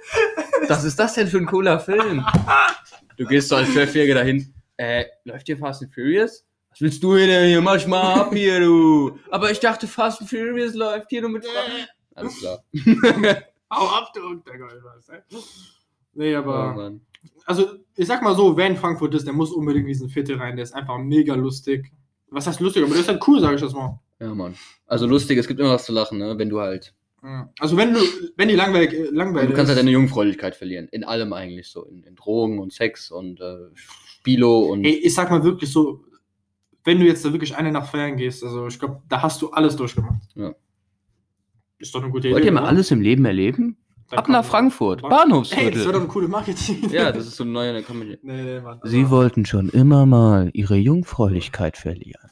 [0.68, 2.26] Was ist das denn für ein cooler Film?
[3.18, 4.54] Du gehst so als Zwölfjähriger dahin.
[4.78, 6.46] Äh, läuft hier Fast and Furious?
[6.72, 7.62] Was willst du denn hier?
[7.62, 9.18] Mach mal ab hier, du.
[9.32, 11.46] Aber ich dachte, Fast and Furious läuft hier nur mit.
[12.14, 12.64] Alles klar.
[13.72, 15.20] Hau ab, du ey.
[16.14, 16.74] Nee, Oh, aber.
[16.74, 17.02] Mann.
[17.46, 20.38] also, ich sag mal so, wer in Frankfurt ist, der muss unbedingt in diesen Viertel
[20.38, 20.56] rein.
[20.56, 21.92] Der ist einfach mega lustig.
[22.30, 22.84] Was heißt lustig?
[22.84, 24.00] Aber der ist halt cool, sage ich das mal.
[24.20, 24.56] Ja, Mann.
[24.88, 26.38] Also lustig, es gibt immer was zu lachen, ne?
[26.38, 26.94] Wenn du halt.
[27.60, 28.00] Also, wenn du,
[28.38, 30.88] wenn die langweilig, langweilig Du kannst halt deine Jungfräulichkeit verlieren.
[30.90, 31.84] In allem eigentlich so.
[31.84, 33.68] In, in Drogen und Sex und äh,
[34.20, 34.84] Spilo und.
[34.86, 36.04] Ey, ich sag mal wirklich so,
[36.84, 39.50] wenn du jetzt da wirklich eine Nacht feiern gehst, also ich glaube, da hast du
[39.52, 40.22] alles durchgemacht.
[40.36, 40.54] Ja.
[41.80, 42.36] Ist doch eine gute Idee.
[42.36, 42.70] Wollt ihr mal oder?
[42.70, 43.78] alles im Leben erleben?
[44.10, 45.96] Dann Ab nach man- Frankfurt, Ey, das wäre doch Bahnhofsviertel.
[45.96, 46.90] eine coole Marketing.
[46.92, 48.18] Ja, das ist so eine neue Comedy.
[48.24, 48.80] Nee, nee, Mann.
[48.84, 52.30] Sie wollten schon immer mal ihre Jungfräulichkeit verlieren.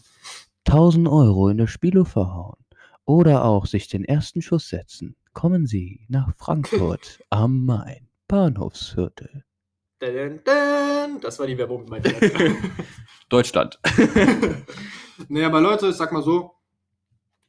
[0.67, 2.55] 1000 Euro in das Spilo verhauen
[3.03, 5.15] oder auch sich den ersten Schuss setzen.
[5.33, 9.43] Kommen Sie nach Frankfurt am Main, Bahnhofsviertel.
[9.99, 12.13] Das war die Werbung bei dir.
[13.29, 13.79] Deutschland.
[15.29, 16.51] nee, aber Leute, ich sag mal so,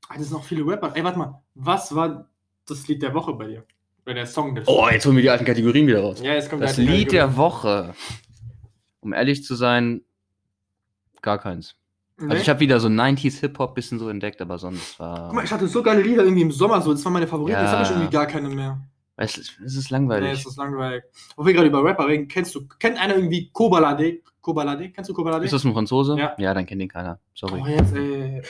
[0.09, 0.93] das sind noch viele Rapper.
[0.95, 2.29] Ey, warte mal, was war
[2.67, 3.65] das Lied der Woche bei dir?
[4.05, 6.21] Oder der Song der Oh, jetzt holen wir die alten Kategorien wieder raus.
[6.23, 7.37] Ja, jetzt kommt Das Lied der.
[7.37, 7.95] Woche.
[9.01, 10.03] Um ehrlich zu sein,
[11.23, 11.75] gar keins.
[12.19, 12.41] Also Nee?
[12.41, 15.27] ich habe wieder so 90s Hip-Hop bisschen so entdeckt, aber sonst war.
[15.27, 17.59] Guck mal, ich hatte so geile Lieder irgendwie im Sommer, so, das waren meine Favoriten,
[17.61, 17.73] jetzt Ja.
[17.79, 18.81] habe ich irgendwie gar keine mehr.
[19.19, 20.33] Es ist, es ist Nee, langweilig.
[20.41, 21.05] es ist langweilig.
[21.37, 24.21] Wo wir gerade über Rapper reden, kennst du, kennt einer irgendwie Kobalade?
[24.43, 24.91] Kobalade?
[24.91, 25.45] Kennst du Kobalade?
[25.45, 26.17] ist das ein Franzose?
[26.19, 26.55] Ja.
[26.55, 27.19] dann kennt den keiner.
[27.35, 27.61] Sorry.
[27.63, 28.43] Oh, jetzt, ey.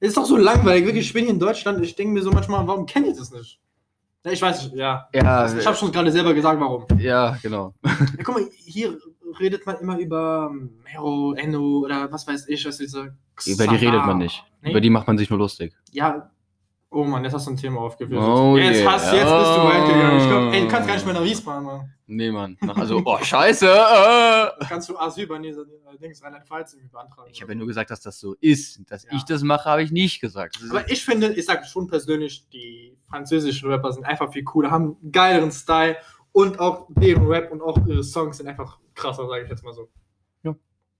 [0.00, 1.06] Es ist doch so langweilig, wirklich.
[1.06, 3.60] Ich bin hier in Deutschland, ich denke mir so manchmal, warum kennt ihr das nicht?
[4.24, 5.08] Ja, ich weiß nicht, ja.
[5.14, 6.86] Ja, Ich habe schon gerade selber gesagt, warum.
[6.98, 7.74] ja, genau.
[7.84, 8.96] Ja, guck mal, hier
[9.40, 10.50] redet man immer über
[10.84, 13.16] Mero, Enno oder was weiß ich, was diese.
[13.46, 14.44] Über die redet man nicht.
[14.62, 14.70] Nee?
[14.70, 15.74] Über die macht man sich nur lustig.
[15.90, 16.30] Ja.
[16.92, 18.20] Oh Mann, jetzt hast du ein Thema aufgeführt.
[18.20, 18.92] Oh jetzt, yeah.
[18.92, 20.18] hast, jetzt bist du weit gegangen.
[20.18, 21.94] Ich glaube, ey, du kannst gar nicht mehr nach Wiesbaden, Mann.
[22.06, 22.58] Nee, Mann.
[22.74, 23.66] Also, oh, scheiße.
[24.68, 25.64] Kannst du Asyl bei dieser
[26.02, 27.30] Dings Rheinland-Pfalz irgendwie beantragen.
[27.32, 28.80] Ich habe ja nur gesagt, dass das so ist.
[28.90, 29.10] Dass Ja.
[29.12, 30.58] ich das mache, habe ich nicht gesagt.
[30.68, 34.96] Aber ich finde, ich sage schon persönlich, die französischen Rapper sind einfach viel cooler, haben
[35.00, 35.96] einen geileren Style
[36.32, 39.72] und auch deren Rap und auch ihre Songs sind einfach krasser, sage ich jetzt mal
[39.72, 39.88] so.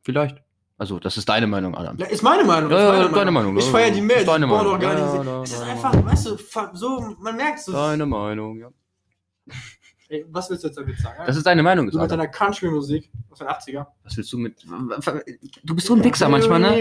[0.03, 0.42] Vielleicht.
[0.80, 1.98] Also, das ist deine Meinung, Adam.
[1.98, 2.70] Ja, ist meine Meinung.
[2.70, 4.80] Ja, ist meine ja, deine Meinung, Ich feiere die mehr, ist deine Meinung.
[4.80, 5.26] Ja, organisiert.
[5.26, 6.10] ja, Es ist einfach, Meinung.
[6.10, 6.38] weißt du,
[6.72, 7.66] so, man merkt es.
[7.66, 8.68] Deine Meinung, ja.
[10.08, 11.22] Ey, was willst du jetzt damit sagen?
[11.26, 12.20] Das ist deine Meinung, ist so mit Adam.
[12.20, 13.86] deiner Country-Musik aus den 80er.
[14.04, 14.64] Was willst du mit.
[15.64, 16.80] Du bist so ein Wichser manchmal, ne?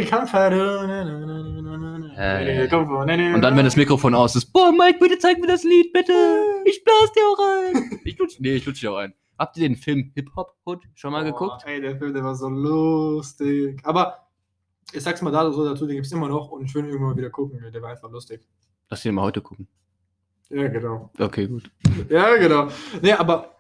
[2.18, 2.74] Äh.
[2.74, 5.92] Und Und dann, wenn das Mikrofon aus ist, boah, Mike, bitte zeig mir das Lied,
[5.92, 6.14] bitte.
[6.64, 8.00] Ich blas dir auch rein.
[8.06, 9.14] Ich lutsch, nee, ich lutsch dir auch ein.
[9.40, 11.64] Habt ihr den Film Hip Hop Hood schon mal Boah, geguckt?
[11.66, 13.80] Ey, der Film, der war so lustig.
[13.86, 14.28] Aber
[14.92, 17.16] ich sag's mal da so dazu, den gibt's immer noch und ich will ihn irgendwann
[17.16, 17.60] wieder gucken.
[17.72, 18.46] Der war einfach lustig.
[18.90, 19.68] Lass den mal heute gucken.
[20.50, 21.10] Ja, genau.
[21.18, 21.72] Okay, gut.
[22.10, 22.68] Ja, genau.
[23.02, 23.56] Nee, aber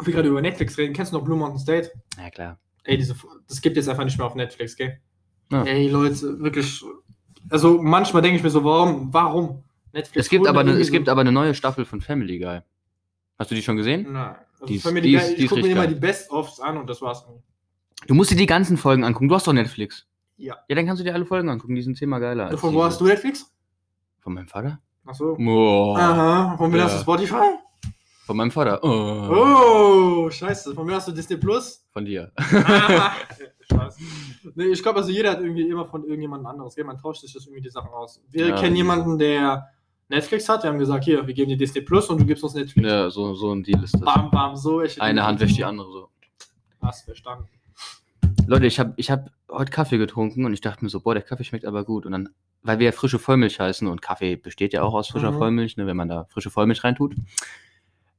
[0.00, 1.90] wir gerade über Netflix reden, kennst du noch Blue Mountain State?
[2.16, 2.60] Ja, klar.
[2.84, 3.16] Ey, diese,
[3.48, 5.00] das gibt jetzt einfach nicht mehr auf Netflix, gell?
[5.50, 5.64] Ja.
[5.64, 6.84] Ey, Leute, wirklich.
[7.48, 9.12] Also manchmal denke ich mir so, warum?
[9.12, 9.64] Warum?
[9.92, 12.60] Netflix Es gibt, aber ne, irgendwie es gibt aber eine neue Staffel von Family Guy.
[13.38, 14.12] Hast du die schon gesehen?
[14.12, 14.36] Nein.
[14.60, 16.88] Also Die ist- die Guy, ist- die ich gucke mir immer die Best-ofs an und
[16.88, 17.24] das war's.
[18.06, 19.28] Du musst dir die ganzen Folgen angucken.
[19.28, 20.06] Du hast doch Netflix.
[20.36, 20.56] Ja.
[20.68, 21.74] Ja, dann kannst du dir alle Folgen angucken.
[21.74, 22.46] Die sind zehnmal geiler.
[22.48, 23.50] als Von wo hast du Netflix?
[24.20, 24.80] Von meinem Vater?
[25.06, 25.36] Achso.
[25.38, 25.94] Oh.
[25.96, 26.56] Aha.
[26.56, 26.84] Von wem Ja.
[26.84, 27.56] hast du Spotify?
[28.26, 28.78] Von meinem Vater.
[28.82, 30.24] Oh.
[30.26, 30.74] Oh, scheiße.
[30.74, 31.84] Von wem hast du Disney Plus?
[31.92, 32.30] Von dir.
[32.36, 33.12] Ah,
[33.70, 33.98] Spaß.
[34.54, 36.76] nee, ich glaube, also jeder hat irgendwie immer von irgendjemand anderes.
[36.84, 38.20] Man tauscht sich das irgendwie die Sachen aus.
[38.30, 38.56] Wir Ja.
[38.60, 39.68] kennen jemanden, der
[40.10, 40.62] Netflix hat.
[40.64, 42.86] Wir haben gesagt, hier, wir geben dir Disney Plus und du gibst uns Netflix.
[42.88, 44.00] Ja, so, so ein Deal ist das.
[44.02, 44.82] Bam, bam, so.
[44.98, 45.24] Eine.
[45.24, 46.08] Hand wäscht die andere so.
[46.82, 47.48] Hast verstanden.
[48.46, 51.22] Leute, ich habe ich hab heute Kaffee getrunken und ich dachte mir so, boah, der
[51.22, 52.04] Kaffee schmeckt aber gut.
[52.06, 52.30] Und dann,
[52.62, 55.38] weil wir ja frische Vollmilch heißen und Kaffee besteht ja auch aus frischer Mhm.
[55.38, 57.14] Vollmilch, ne, wenn man da frische Vollmilch reintut,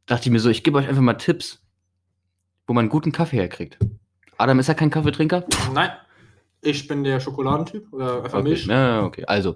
[0.05, 1.61] dachte ich mir so, ich gebe euch einfach mal Tipps,
[2.67, 3.77] wo man guten Kaffee herkriegt.
[4.37, 5.45] Adam ist ja kein Kaffeetrinker.
[5.73, 5.91] Nein.
[6.61, 8.65] Ich bin der Schokoladentyp oder einfach Okay, Milch.
[8.67, 9.25] ja, okay.
[9.25, 9.55] Also,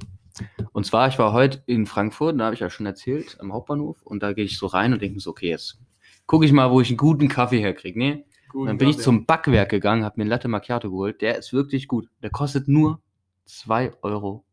[0.73, 4.01] und zwar, ich war heute in Frankfurt, da habe ich ja schon erzählt, am Hauptbahnhof.
[4.03, 5.79] Und da gehe ich so rein und denke mir so, okay, jetzt
[6.25, 7.97] gucke ich mal, wo ich einen guten Kaffee herkriege.
[7.97, 8.25] Ne?
[8.49, 9.03] Gut, Dann bin ich Kaffee.
[9.03, 11.21] zum Backwerk gegangen, habe mir einen Latte Macchiato geholt.
[11.21, 12.09] Der ist wirklich gut.
[12.21, 13.01] Der kostet nur
[13.47, 14.45] 2,20 Euro.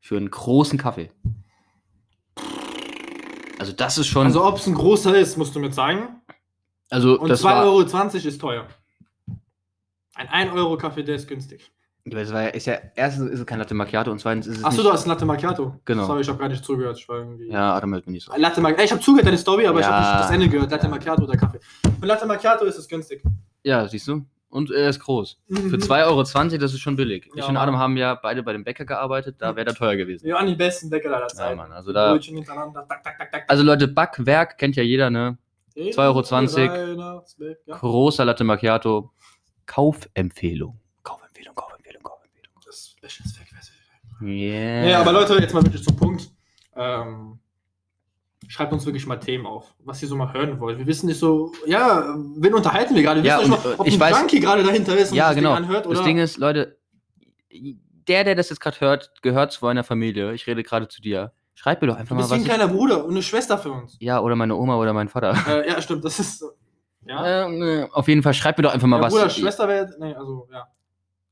[0.00, 1.10] Für einen großen Kaffee.
[3.58, 4.26] Also das ist schon...
[4.26, 6.08] Also, ob es ein großer ist, musst du mir zeigen.
[6.90, 7.80] also Und das war, 2,20 Euro
[8.28, 8.68] ist teuer.
[10.14, 11.73] Ein 1 Euro Kaffee, der ist günstig.
[12.06, 14.64] Das war ja, ist ja, erstens ist es kein Latte Macchiato und zweitens ist es
[14.64, 15.80] Achso, du hast ein Latte Macchiato.
[15.84, 16.06] Genau.
[16.06, 16.98] Sorry, ich habe gar nicht zugehört.
[16.98, 17.48] Ich war irgendwie.
[17.50, 18.32] Ja, Adam hört mir nicht so.
[18.36, 18.82] Latte Macchiato.
[18.84, 20.10] Ich habe zugehört, deine Story, aber ich habe Ja.
[20.12, 20.70] nicht das Ende gehört.
[20.70, 21.60] Latte Macchiato oder Kaffee.
[22.00, 23.22] Für Latte Macchiato ist es günstig.
[23.62, 24.26] Ja, siehst du?
[24.50, 25.40] Und er ist groß.
[25.48, 25.74] Für Mhm.
[25.82, 27.26] 2,20 Euro, das ist schon billig.
[27.34, 27.56] Ja, ich und.
[27.56, 30.28] Adam haben ja beide bei dem Bäcker gearbeitet, da wäre der teuer gewesen.
[30.28, 31.56] Ja, an die besten Bäcker aller Zeit.
[31.56, 32.16] Mann, also da-.
[32.16, 33.44] Tak, tak, tak.
[33.48, 35.38] Also Leute, Backwerk kennt ja jeder, ne?
[35.74, 37.24] 2,20 Euro.
[37.66, 37.76] Ja.
[37.78, 39.10] Großer Latte Macchiato.
[39.66, 42.02] Kaufempfehlung, Kaufempfehlung, Kaufempfehlung.
[42.64, 43.46] Das Bällchen ist weg.
[43.60, 44.28] ist weg?
[44.28, 44.84] Yeah.
[44.86, 46.30] Ja, aber Leute, jetzt mal wirklich zum Punkt.
[46.76, 47.38] Ähm,
[48.48, 50.78] schreibt uns wirklich mal Themen auf, was ihr so mal hören wollt.
[50.78, 53.22] Wir wissen nicht so, ja, wen unterhalten wir gerade?
[53.22, 55.16] Wir Ja, wissen nicht mal, ob äh, ich ein weiß- Junkie gerade dahinter ist und
[55.16, 55.54] Ja, sich genau.
[55.54, 55.86] den anhört.
[55.86, 55.96] Oder?
[55.96, 56.78] Das Ding ist, Leute,
[58.08, 60.32] der, der das jetzt gerade hört, gehört zu einer Familie.
[60.34, 61.32] Ich rede gerade zu dir.
[61.54, 62.38] Schreib mir doch einfach du mal bist wie was.
[62.38, 63.96] ein Ich, kleiner Bruder und eine Schwester für uns.
[64.00, 65.34] ja, oder meine Oma oder mein Vater.
[65.48, 66.50] äh, ja, stimmt, das ist so.
[67.06, 69.12] Ja, äh, auf jeden Fall, schreib mir doch einfach mal ja was.
[69.12, 70.66] Bruder, Schwester wäre, nee, also, ja,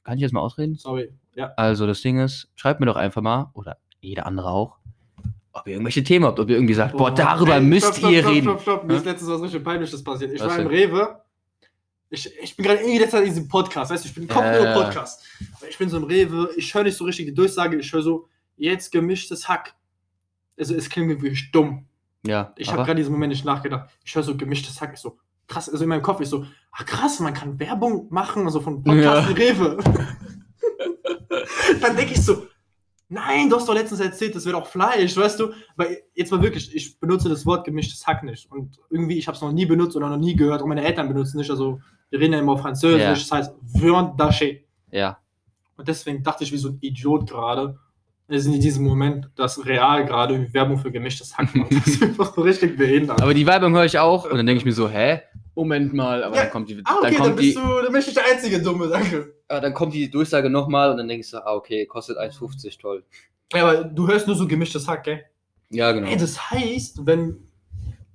[0.04, 0.76] Kann ich jetzt mal ausreden?
[0.76, 1.12] sorry.
[1.34, 1.52] Ja.
[1.56, 4.76] Also, das Ding ist, schreibt mir doch einfach mal, oder jeder andere auch,
[5.52, 8.10] ob ihr irgendwelche Themen habt, ob ihr irgendwie sagt, boah, darüber Ey, müsst stopp, stopp,
[8.10, 8.44] ihr stopp, reden.
[8.44, 8.84] Stopp, stopp.
[8.84, 8.98] Mir Hä?
[8.98, 10.32] ist letztens was richtig Peinliches passiert.
[10.32, 10.66] Ich Was war im?
[10.66, 11.22] Rewe.
[12.10, 14.74] Ich, ich bin gerade irgendwie letzter in diesem Podcast, weißt du, ich bin Kopf Ja,
[14.74, 14.82] nur.
[14.82, 15.24] Podcast.
[15.68, 18.28] Ich bin so im Rewe, ich höre nicht so richtig die Durchsage, ich höre so,
[18.56, 19.74] jetzt gemischtes Hack.
[20.58, 21.86] Also es klingt mir wirklich dumm.
[22.26, 23.90] Ja, Ich habe gerade diesen Moment nicht nachgedacht.
[24.04, 26.86] Ich höre so gemischtes Hack, ich so, krass, also in meinem Kopf, ich so, ach
[26.86, 29.34] krass, man kann Werbung machen, also von Podcast Ja.
[29.34, 29.78] Rewe.
[31.80, 32.46] Dann denke ich so,
[33.08, 35.52] nein, du hast doch letztens erzählt, das wäre doch Fleisch, weißt du?
[35.76, 38.50] Weil jetzt mal wirklich, ich benutze das Wort gemischtes Hack nicht.
[38.50, 41.08] Und irgendwie, ich habe es noch nie benutzt oder noch nie gehört und meine Eltern
[41.08, 41.50] benutzen nicht.
[41.50, 43.10] Also, wir reden ja immer auf Französisch, Ja.
[43.10, 44.60] das heißt Viande d'Haché.
[44.90, 45.18] ja.
[45.78, 47.78] Und deswegen dachte ich wie so ein Idiot gerade.
[48.32, 51.72] Ist in diesem Moment, dass real gerade Werbung für gemischtes Hack macht.
[51.72, 53.20] Das ist einfach so richtig behindert.
[53.20, 55.20] Aber die Werbung höre ich auch und dann denke ich mir so, hä?
[55.54, 57.82] Moment mal, aber Ja, dann kommt die, ah, okay, dann dann, kommt bist die, du,
[57.82, 59.34] dann bin ich der einzige Dumme, danke.
[59.48, 62.80] aber dann kommt die Durchsage nochmal und dann denke ich so, ah, okay, kostet 1,50,
[62.80, 63.04] toll.
[63.52, 65.24] Ja, aber du hörst nur so gemischtes Hack, gell?
[65.68, 66.08] Ja, genau.
[66.08, 67.36] Ey, das heißt, wenn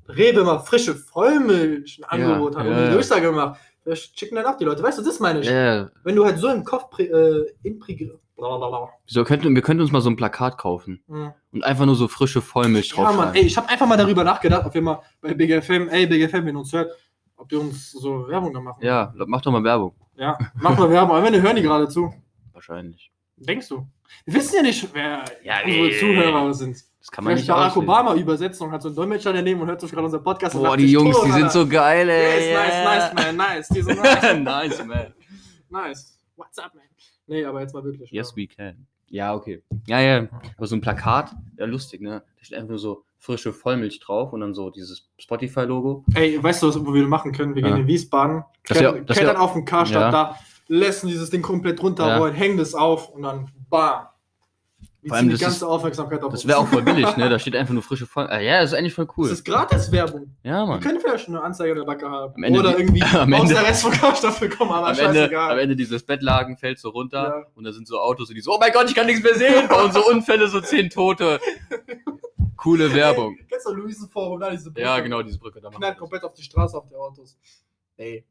[0.07, 2.93] Rewe mal frische Vollmilch ein Ja, Angebot hat und ja, die ja.
[2.93, 3.59] Durchsage macht,
[4.15, 4.81] schicken dann ab die Leute.
[4.81, 5.47] Weißt du, das meine ich.
[5.47, 7.05] Ja, Wenn du halt so im Kopf äh,
[7.63, 8.89] imprägri- blablabla.
[9.05, 11.33] wieso könnten, wir könnten uns mal so ein Plakat kaufen Mhm.
[11.51, 13.25] und einfach nur so frische Vollmilch Ja, draufschreiben.
[13.25, 16.05] Mann, ey, ich habe einfach mal darüber nachgedacht, ob wir mal bei Big FM, ey,
[16.07, 16.91] Big FM, wenn ihr uns hört,
[17.35, 18.79] ob ihr uns so Werbung da machen.
[18.83, 19.93] Ja, mach doch mal Werbung.
[20.15, 22.13] Ja, mach mal Werbung, aber wenn hören die gerade zu.
[22.53, 23.11] Wahrscheinlich.
[23.35, 23.85] Denkst du?
[24.25, 25.99] Wir wissen ja nicht, wer Ja, unsere nee.
[25.99, 26.77] Zuhörer sind.
[26.99, 27.77] Das kann man Vielleicht nicht Barack.
[27.77, 30.63] Obama übersetzt und hat so einen Dolmetscher daneben und hört sich gerade unser Podcast und
[30.63, 32.49] Boah, die Jungs, die sind so geil, ey.
[32.51, 33.67] Yes, nice, nice, man, nice.
[33.69, 34.39] Die sind nice.
[34.39, 35.13] nice, man.
[35.69, 36.19] nice.
[36.35, 36.83] What's up, man?
[37.27, 38.11] Nee, aber jetzt mal wirklich.
[38.11, 38.37] Yes, ja.
[38.37, 38.87] we can.
[39.09, 39.61] Ja, okay.
[39.87, 40.27] Ja, ja.
[40.57, 42.23] Aber so ein Plakat, ja, lustig, ne?
[42.37, 46.03] Da steht einfach nur so frische Vollmilch drauf und dann so dieses Spotify-Logo.
[46.13, 47.55] Ey, weißt du, was wo wir machen können?
[47.55, 47.69] Wir Ja.
[47.69, 50.11] gehen in Wiesbaden, klettern, wär- auf den Karstadt Ja.
[50.11, 50.35] da,
[50.67, 54.07] lassen dieses Ding komplett runterrollen, hängen das auf und dann bam.
[55.07, 57.29] Vor allem, ziehen die das ganze ist- Aufmerksamkeit auf Das wäre auch voll billig, ne?
[57.29, 58.31] Da steht einfach nur frische Folge.
[58.31, 59.29] Ah, ja, das ist eigentlich voll cool.
[59.29, 60.35] Das ist Gratis-Werbung.
[60.43, 60.79] ja, Wir Mann.
[60.79, 62.33] können vielleicht eine Anzeige der Backe haben.
[62.35, 65.13] Am Ende Oder irgendwie am aus Ende- der Rest von Couchstoff bekommen, aber Am Ende,
[65.21, 65.51] scheißegal.
[65.51, 67.45] am Ende dieses Bettlaken fällt so runter Ja.
[67.55, 69.35] und da sind so Autos und die so, oh mein Gott, ich kann nichts mehr
[69.35, 69.69] sehen.
[69.83, 71.39] Und so Unfälle, so zehn Tote.
[72.55, 73.37] Coole Werbung.
[73.49, 74.81] Kennst du Luisenforum, da diese Brücke?
[74.81, 75.61] Ja, genau, diese Brücke.
[75.61, 75.99] Da wir Knallt das.
[75.99, 77.37] komplett auf die Straße, auf die Autos.
[77.97, 78.25] Ey.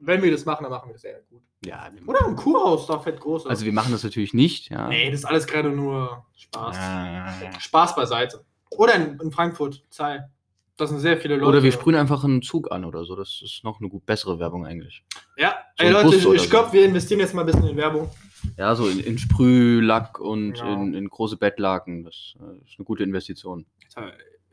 [0.00, 1.42] Wenn wir das machen, dann machen wir das sehr gut.
[1.64, 3.46] Ja, Oder im Kurhaus, da fett groß.
[3.46, 4.70] also wir machen das natürlich nicht.
[4.70, 4.88] Ja.
[4.88, 6.76] nee, das ist alles gerade nur Spaß.
[6.78, 7.60] Ah.
[7.60, 8.44] Spaß beiseite.
[8.70, 10.30] Oder in, in Frankfurt, Zeil.
[10.78, 11.48] Das sind sehr viele Leute.
[11.50, 13.14] Oder wir sprühen einfach einen Zug an oder so.
[13.14, 15.04] Das ist noch eine gut bessere Werbung eigentlich.
[15.36, 16.48] Ja, so ey Leute, Bus ich, ich so.
[16.48, 18.08] glaube, wir investieren jetzt mal ein bisschen in Werbung.
[18.56, 20.72] Ja, so in, in Sprühlack und Ja.
[20.72, 22.04] in, in große Bettlaken.
[22.04, 23.66] Das äh, ist eine gute Investition.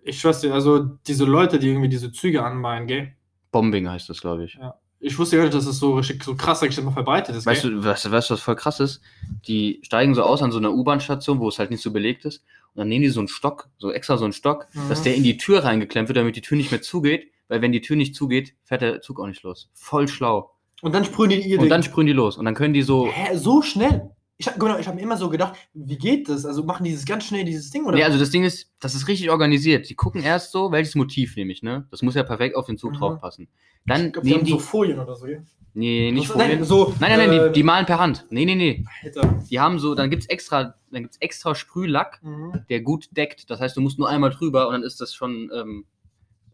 [0.03, 3.13] Ich schwör's dir, also diese Leute, die irgendwie diese Züge anmalen, gell?
[3.51, 4.59] Bombing heißt das, glaube ich.
[4.99, 7.45] Ich wusste gar nicht, dass es so richtig so krass sag ich, mal verbreitet ist.
[7.45, 7.71] Weißt gell?
[7.71, 9.01] du, weißt, du, weißt was voll krass ist?
[9.47, 12.43] Die steigen so aus an so einer U-Bahn-Station, wo es halt nicht so belegt ist.
[12.73, 14.89] Und dann nehmen die so einen Stock, so extra so einen Stock, Mhm.
[14.89, 17.27] dass der in die Tür reingeklemmt wird, damit die Tür nicht mehr zugeht.
[17.47, 19.69] Weil wenn die Tür nicht zugeht, fährt der Zug auch nicht los.
[19.73, 20.51] Voll schlau.
[20.81, 21.69] Und dann sprühen die ihr Und Ding.
[21.69, 22.37] dann sprühen die los.
[22.37, 23.07] Und dann können die so.
[23.09, 24.09] Hä, so schnell?
[24.39, 26.45] Ich habe genau, ich hab mir immer so gedacht, wie geht das?
[26.45, 27.95] Also machen dieses ganz schnell dieses Ding oder?
[27.97, 29.89] Nee, also das Ding ist, das ist richtig organisiert.
[29.89, 31.87] Die gucken erst so, welches Motiv nehme ich, ne?
[31.89, 32.97] Das muss ja perfekt auf den Zug Mhm.
[32.97, 33.47] draufpassen.
[33.87, 34.51] Dann ich glaub, die nehmen haben die.
[34.51, 35.25] so Folien oder so.
[35.25, 35.43] gell?
[35.73, 36.49] nee, nicht Folien.
[36.59, 38.25] Nein, so, Nein, nein, nein, äh, die, die malen per Hand.
[38.29, 38.85] Nee, nee, nee.
[39.03, 39.43] Alter.
[39.49, 42.63] Die haben so, dann gibt's extra, dann gibt's extra Sprühlack, Mhm.
[42.69, 43.49] der gut deckt.
[43.49, 45.85] Das heißt, du musst nur einmal drüber und dann ist das schon, ähm,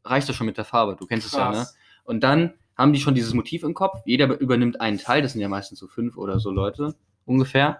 [0.05, 0.95] reicht das schon mit der Farbe.
[0.97, 1.67] Du kennst es ja, ne?
[2.05, 4.01] Und dann haben die schon dieses Motiv im Kopf.
[4.05, 7.79] Jeder übernimmt einen Teil, das sind ja meistens so fünf oder so Leute ungefähr.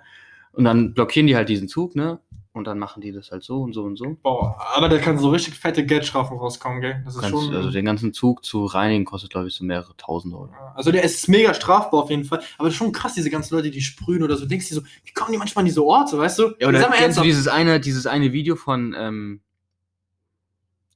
[0.52, 2.20] Und dann blockieren die halt diesen Zug, ne?
[2.54, 4.16] Und dann machen die das halt so und so und so.
[4.22, 7.02] Boah, aber da kann so richtig fette Geldstrafen rauskommen, gell?
[7.04, 7.56] Das ist Kannst, schon.
[7.56, 10.52] also den ganzen Zug zu reinigen kostet, glaube ich, so mehrere tausend Euro.
[10.76, 12.44] Also der ist mega strafbar auf jeden Fall.
[12.60, 14.46] Aber das ist schon krass, diese ganzen Leute, die sprühen oder so.
[14.46, 16.54] Denkst du dir so, wie kommen die manchmal an diese Orte, weißt du?
[16.60, 19.42] Ja, oder Sag mal kennst du dieses eine, dieses eine Video von ähm,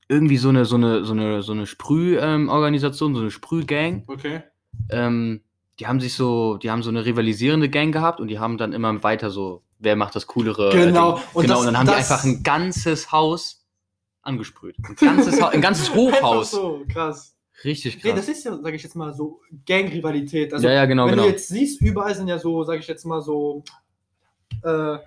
[0.08, 4.04] irgendwie so eine, so eine, so eine, so eine Sprüh-Organisation, so eine Sprühgang.
[4.06, 4.44] Okay.
[4.92, 5.42] Ähm,
[5.80, 8.74] die haben sich so, die haben so eine rivalisierende Gang gehabt und die haben dann
[8.74, 10.70] immer weiter so, wer macht das coolere.
[10.74, 11.14] äh, Genau.
[11.18, 11.24] Ding.
[11.34, 13.66] Und genau, das- und dann haben die einfach ein ganzes Haus
[14.24, 14.76] angesprüht.
[14.84, 16.52] Ein ganzes, Ha- ein ganzes Hochhaus.
[16.52, 17.36] so, krass.
[17.64, 18.26] Richtig Nee, krass.
[18.28, 20.54] das ist ja, sage ich jetzt mal, so Gang-Rivalität.
[20.54, 21.24] Also, ja, ja, genau, wenn genau.
[21.24, 23.64] du jetzt siehst, überall sind ja so, sage ich jetzt mal so,
[24.64, 24.98] äh,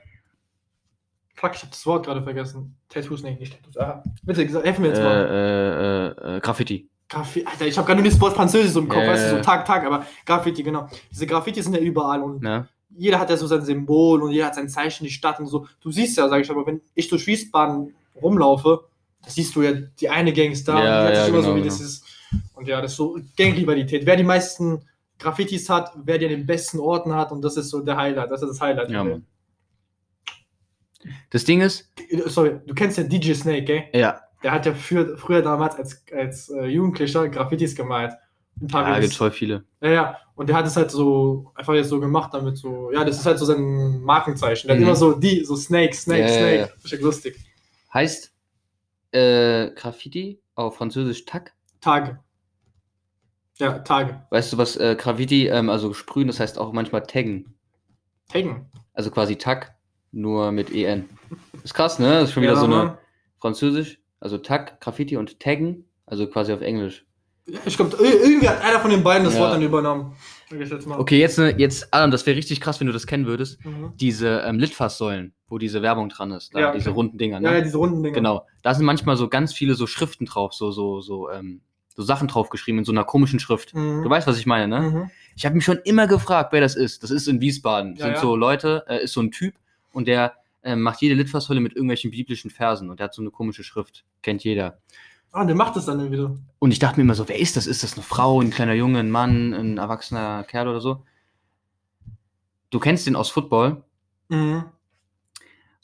[1.35, 2.77] fuck, ich habe das Wort gerade vergessen.
[2.89, 3.77] Tattoos, nee, nicht Tattoos.
[3.77, 6.15] Ah, bitte, sag- helf mir Äh, jetzt mal.
[6.25, 6.89] äh, äh, äh, Graffiti.
[7.11, 9.27] Graffiti, Alter, ich habe gerade nur das Wort Französisch so im Kopf, Ja, weißt du,
[9.27, 9.43] ja, so ja.
[9.43, 10.89] Tag, Tag, aber Graffiti, genau.
[11.11, 12.69] Diese Graffiti sind ja überall und Ne?
[12.97, 15.67] jeder hat ja so sein Symbol und jeder hat sein Zeichen, die Stadt und so.
[15.81, 18.85] Du siehst ja, sag ich aber, wenn ich durch Wiesbaden rumlaufe,
[19.23, 21.29] da siehst du ja, die eine Gang ist da, Ja, und die hat ja, sich
[21.35, 21.75] immer so, genau, wie genau.
[21.75, 22.05] das ist.
[22.55, 24.07] Und ja, das ist so Gangrivalität.
[24.07, 24.83] Wer die meisten
[25.19, 28.31] Graffitis hat, wer die an den besten Orten hat und das ist so der Highlight,
[28.31, 28.91] das ist das Highlight.
[28.91, 29.25] Ja, Mann.
[31.31, 31.91] Das Ding ist,
[32.27, 33.85] Sorry, du kennst ja DJ Snake, gell?
[33.95, 38.13] ja, Der hat ja für, früher damals als, als äh, Jugendlicher Graffitis gemalt.
[38.61, 39.01] In ja, Paris.
[39.01, 39.65] gibt's voll viele.
[39.81, 40.19] Ja, ja.
[40.35, 43.27] Und der hat es halt so einfach jetzt so gemacht, damit so, ja, das ist
[43.27, 44.69] halt so sein Markenzeichen.
[44.69, 44.81] Der Mhm.
[44.81, 46.57] hat immer so die, so Snake, Snake, Ja, ja, Snake.
[46.61, 46.69] ja.
[46.85, 47.37] Richtig lustig.
[47.93, 48.33] Heißt
[49.13, 51.53] äh, Graffiti auf Französisch Tack.
[51.81, 52.19] Tage.
[53.59, 54.23] Ja, Tage.
[54.31, 57.55] Weißt du, was äh, Graffiti, ähm, also sprühen, das heißt auch manchmal taggen.
[58.29, 58.67] Taggen.
[58.95, 59.75] Also quasi Tack,
[60.13, 61.09] nur mit EN.
[61.63, 62.09] Ist krass, ne?
[62.21, 62.99] Das ist schon wieder Ja, so eine.
[63.39, 67.05] Französisch, also Tack, Graffiti und Taggen, also quasi auf Englisch.
[67.65, 69.41] Ich glaube, irgendwie hat einer von den beiden das Ja.
[69.41, 70.15] Wort dann übernommen.
[70.53, 70.87] Jetzt.
[70.89, 73.65] Okay, jetzt, ne, jetzt, Adam, das wäre richtig krass, wenn du das kennen würdest.
[73.65, 73.93] Mhm.
[73.97, 76.97] Diese ähm, Litfaßsäulen, wo diese Werbung dran ist, da, Ja, diese okay.
[76.97, 77.49] runden Dinger, ne?
[77.49, 78.15] Ja, ja, diese runden Dinger.
[78.15, 78.47] Genau.
[78.63, 81.61] Da sind manchmal so ganz viele so Schriften drauf, so, so, so, ähm,
[81.95, 83.75] so Sachen draufgeschrieben in so einer komischen Schrift.
[83.75, 84.03] Mhm.
[84.03, 84.81] Du weißt, was ich meine, ne?
[84.91, 85.11] Mhm.
[85.37, 87.05] Ich habe mich schon immer gefragt, wer das ist.
[87.05, 87.95] Das ist in Wiesbaden.
[87.95, 88.21] Das Ja, sind ja.
[88.21, 89.55] so Leute, äh, ist so ein Typ
[89.93, 93.31] und der ähm, macht jede Litfaßsäule mit irgendwelchen biblischen Versen und der hat so eine
[93.31, 94.05] komische Schrift.
[94.23, 94.79] Kennt jeder.
[95.33, 96.37] Ah, der macht das dann wieder.
[96.59, 97.67] Und ich dachte mir immer so, wer ist das?
[97.67, 101.05] Ist das eine Frau, ein kleiner Junge, ein Mann, ein erwachsener Kerl oder so?
[102.71, 103.83] Du kennst den aus Football
[104.29, 104.65] Mhm.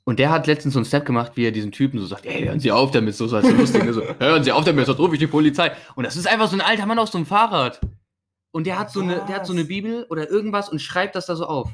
[0.04, 2.44] und der hat letztens so einen Snap gemacht, wie er diesen Typen so sagt, ey,
[2.44, 5.14] hören Sie auf damit, so, so als lustig, so, hören Sie auf damit, sonst rufe
[5.14, 5.72] ich die Polizei.
[5.96, 7.80] Und das ist einfach so ein alter Mann auf so einem Fahrrad.
[8.52, 9.64] Und der hat so eine, der hat so eine?
[9.64, 11.70] Bibel oder irgendwas und schreibt das da so auf.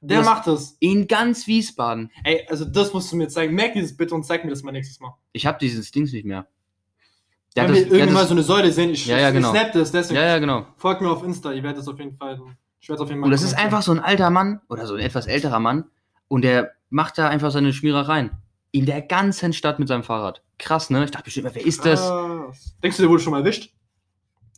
[0.00, 0.76] Der Das- macht das.
[0.80, 2.10] In ganz Wiesbaden.
[2.24, 3.54] Ey, also das musst du mir zeigen.
[3.54, 5.12] Merk dieses bitte und zeig mir das mal nächstes Mal.
[5.32, 6.46] Ich habe dieses Dings nicht mehr.
[7.56, 9.50] Der Wenn wir das, irgendwann mal so eine Säule sehen, ich, Ja, ja, ich genau.
[9.50, 10.66] snap das, deswegen ja, ja, genau.
[10.76, 12.40] folgt mir auf Insta, ihr werdet das auf jeden Fall.
[12.78, 13.26] Ich werde auf jeden Fall.
[13.26, 15.84] Und das ist einfach so ein alter Mann oder so ein etwas älterer Mann
[16.28, 18.30] und der macht da einfach seine Schmierereien.
[18.70, 20.42] In der ganzen Stadt mit seinem Fahrrad.
[20.58, 21.02] Krass, ne?
[21.04, 22.00] Ich dachte bestimmt, wer ist das?
[22.06, 22.76] Krass.
[22.82, 23.72] Denkst du, der wurde schon mal erwischt?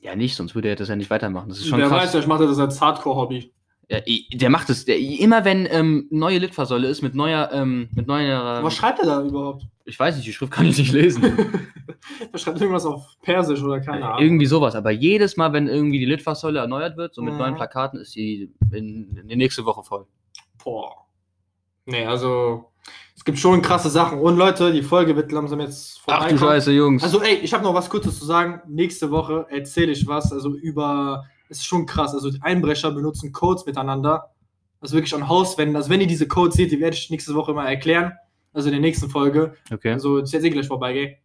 [0.02, 1.48] Ja, nicht, sonst würde er das ja nicht weitermachen.
[1.48, 2.02] Das ist schon Wer krass.
[2.04, 3.52] weiß, vielleicht macht er das als Hardcore-Hobby.
[3.90, 3.98] Ja,
[4.32, 4.84] der macht es.
[4.84, 8.60] Der, immer wenn ähm, neue Litfaßsäule ist mit neuer, ähm, mit neuer.
[8.62, 9.64] Was schreibt er da überhaupt?
[9.84, 11.24] ich weiß nicht, die Schrift kann ich nicht lesen.
[12.32, 14.22] er schreibt irgendwas auf Persisch oder keine Ahnung.
[14.22, 14.76] irgendwie sowas.
[14.76, 17.38] Aber jedes Mal, wenn irgendwie die Litfaßsäule erneuert wird, so mit Mhm.
[17.40, 20.06] neuen Plakaten, ist die in, in die nächste Woche voll.
[20.62, 20.94] Boah.
[21.86, 22.70] Nee, also
[23.16, 24.20] es gibt schon krasse Sachen.
[24.20, 26.38] Und Leute, die Folge wird langsam jetzt Ach du.
[26.38, 27.02] Scheiße, Jungs.
[27.02, 28.60] Also ey, ich habe noch was Kurzes zu sagen.
[28.68, 33.32] Nächste Woche erzähle ich was, also über, es ist schon krass, also die Einbrecher benutzen
[33.32, 34.30] Codes miteinander.
[34.80, 35.76] Also wirklich an Hauswänden.
[35.76, 38.12] Also wenn ihr diese Codes seht, die werde ich nächste Woche mal erklären.
[38.52, 39.54] Also in der nächsten Folge.
[39.72, 39.92] okay.
[39.92, 41.16] Also das ist jetzt eh gleich vorbei, gell?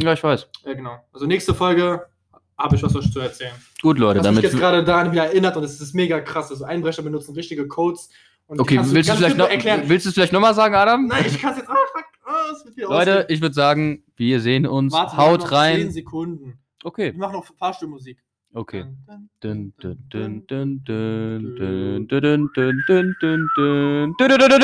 [0.00, 0.48] Ja, ich weiß.
[0.64, 0.98] Ja, genau.
[1.12, 2.06] Also nächste Folge
[2.58, 3.52] habe ich was euch zu erzählen.
[3.80, 4.42] Gut, Leute, mich damit.
[4.42, 6.50] jetzt gerade daran wieder erinnert und es ist mega krass.
[6.50, 8.10] Also Einbrecher benutzen richtige Codes.
[8.48, 11.06] Okay, willst du vielleicht noch, willst du es vielleicht nochmal sagen, Adam?
[11.06, 11.68] Nein, ich kann es jetzt.
[11.68, 12.04] Oh, fuck.
[12.26, 13.26] Oh, es wird wieder Leute, ausgehen.
[13.36, 14.92] ich würde sagen, wir sehen uns.
[14.92, 15.76] Warte, Haut noch rein.
[15.76, 16.58] 10 Sekunden.
[16.82, 18.18] Okay, Ich mache noch Fahrstuhlmusik.
[18.56, 18.84] Okay.
[19.40, 20.42] Dun, dun, dun,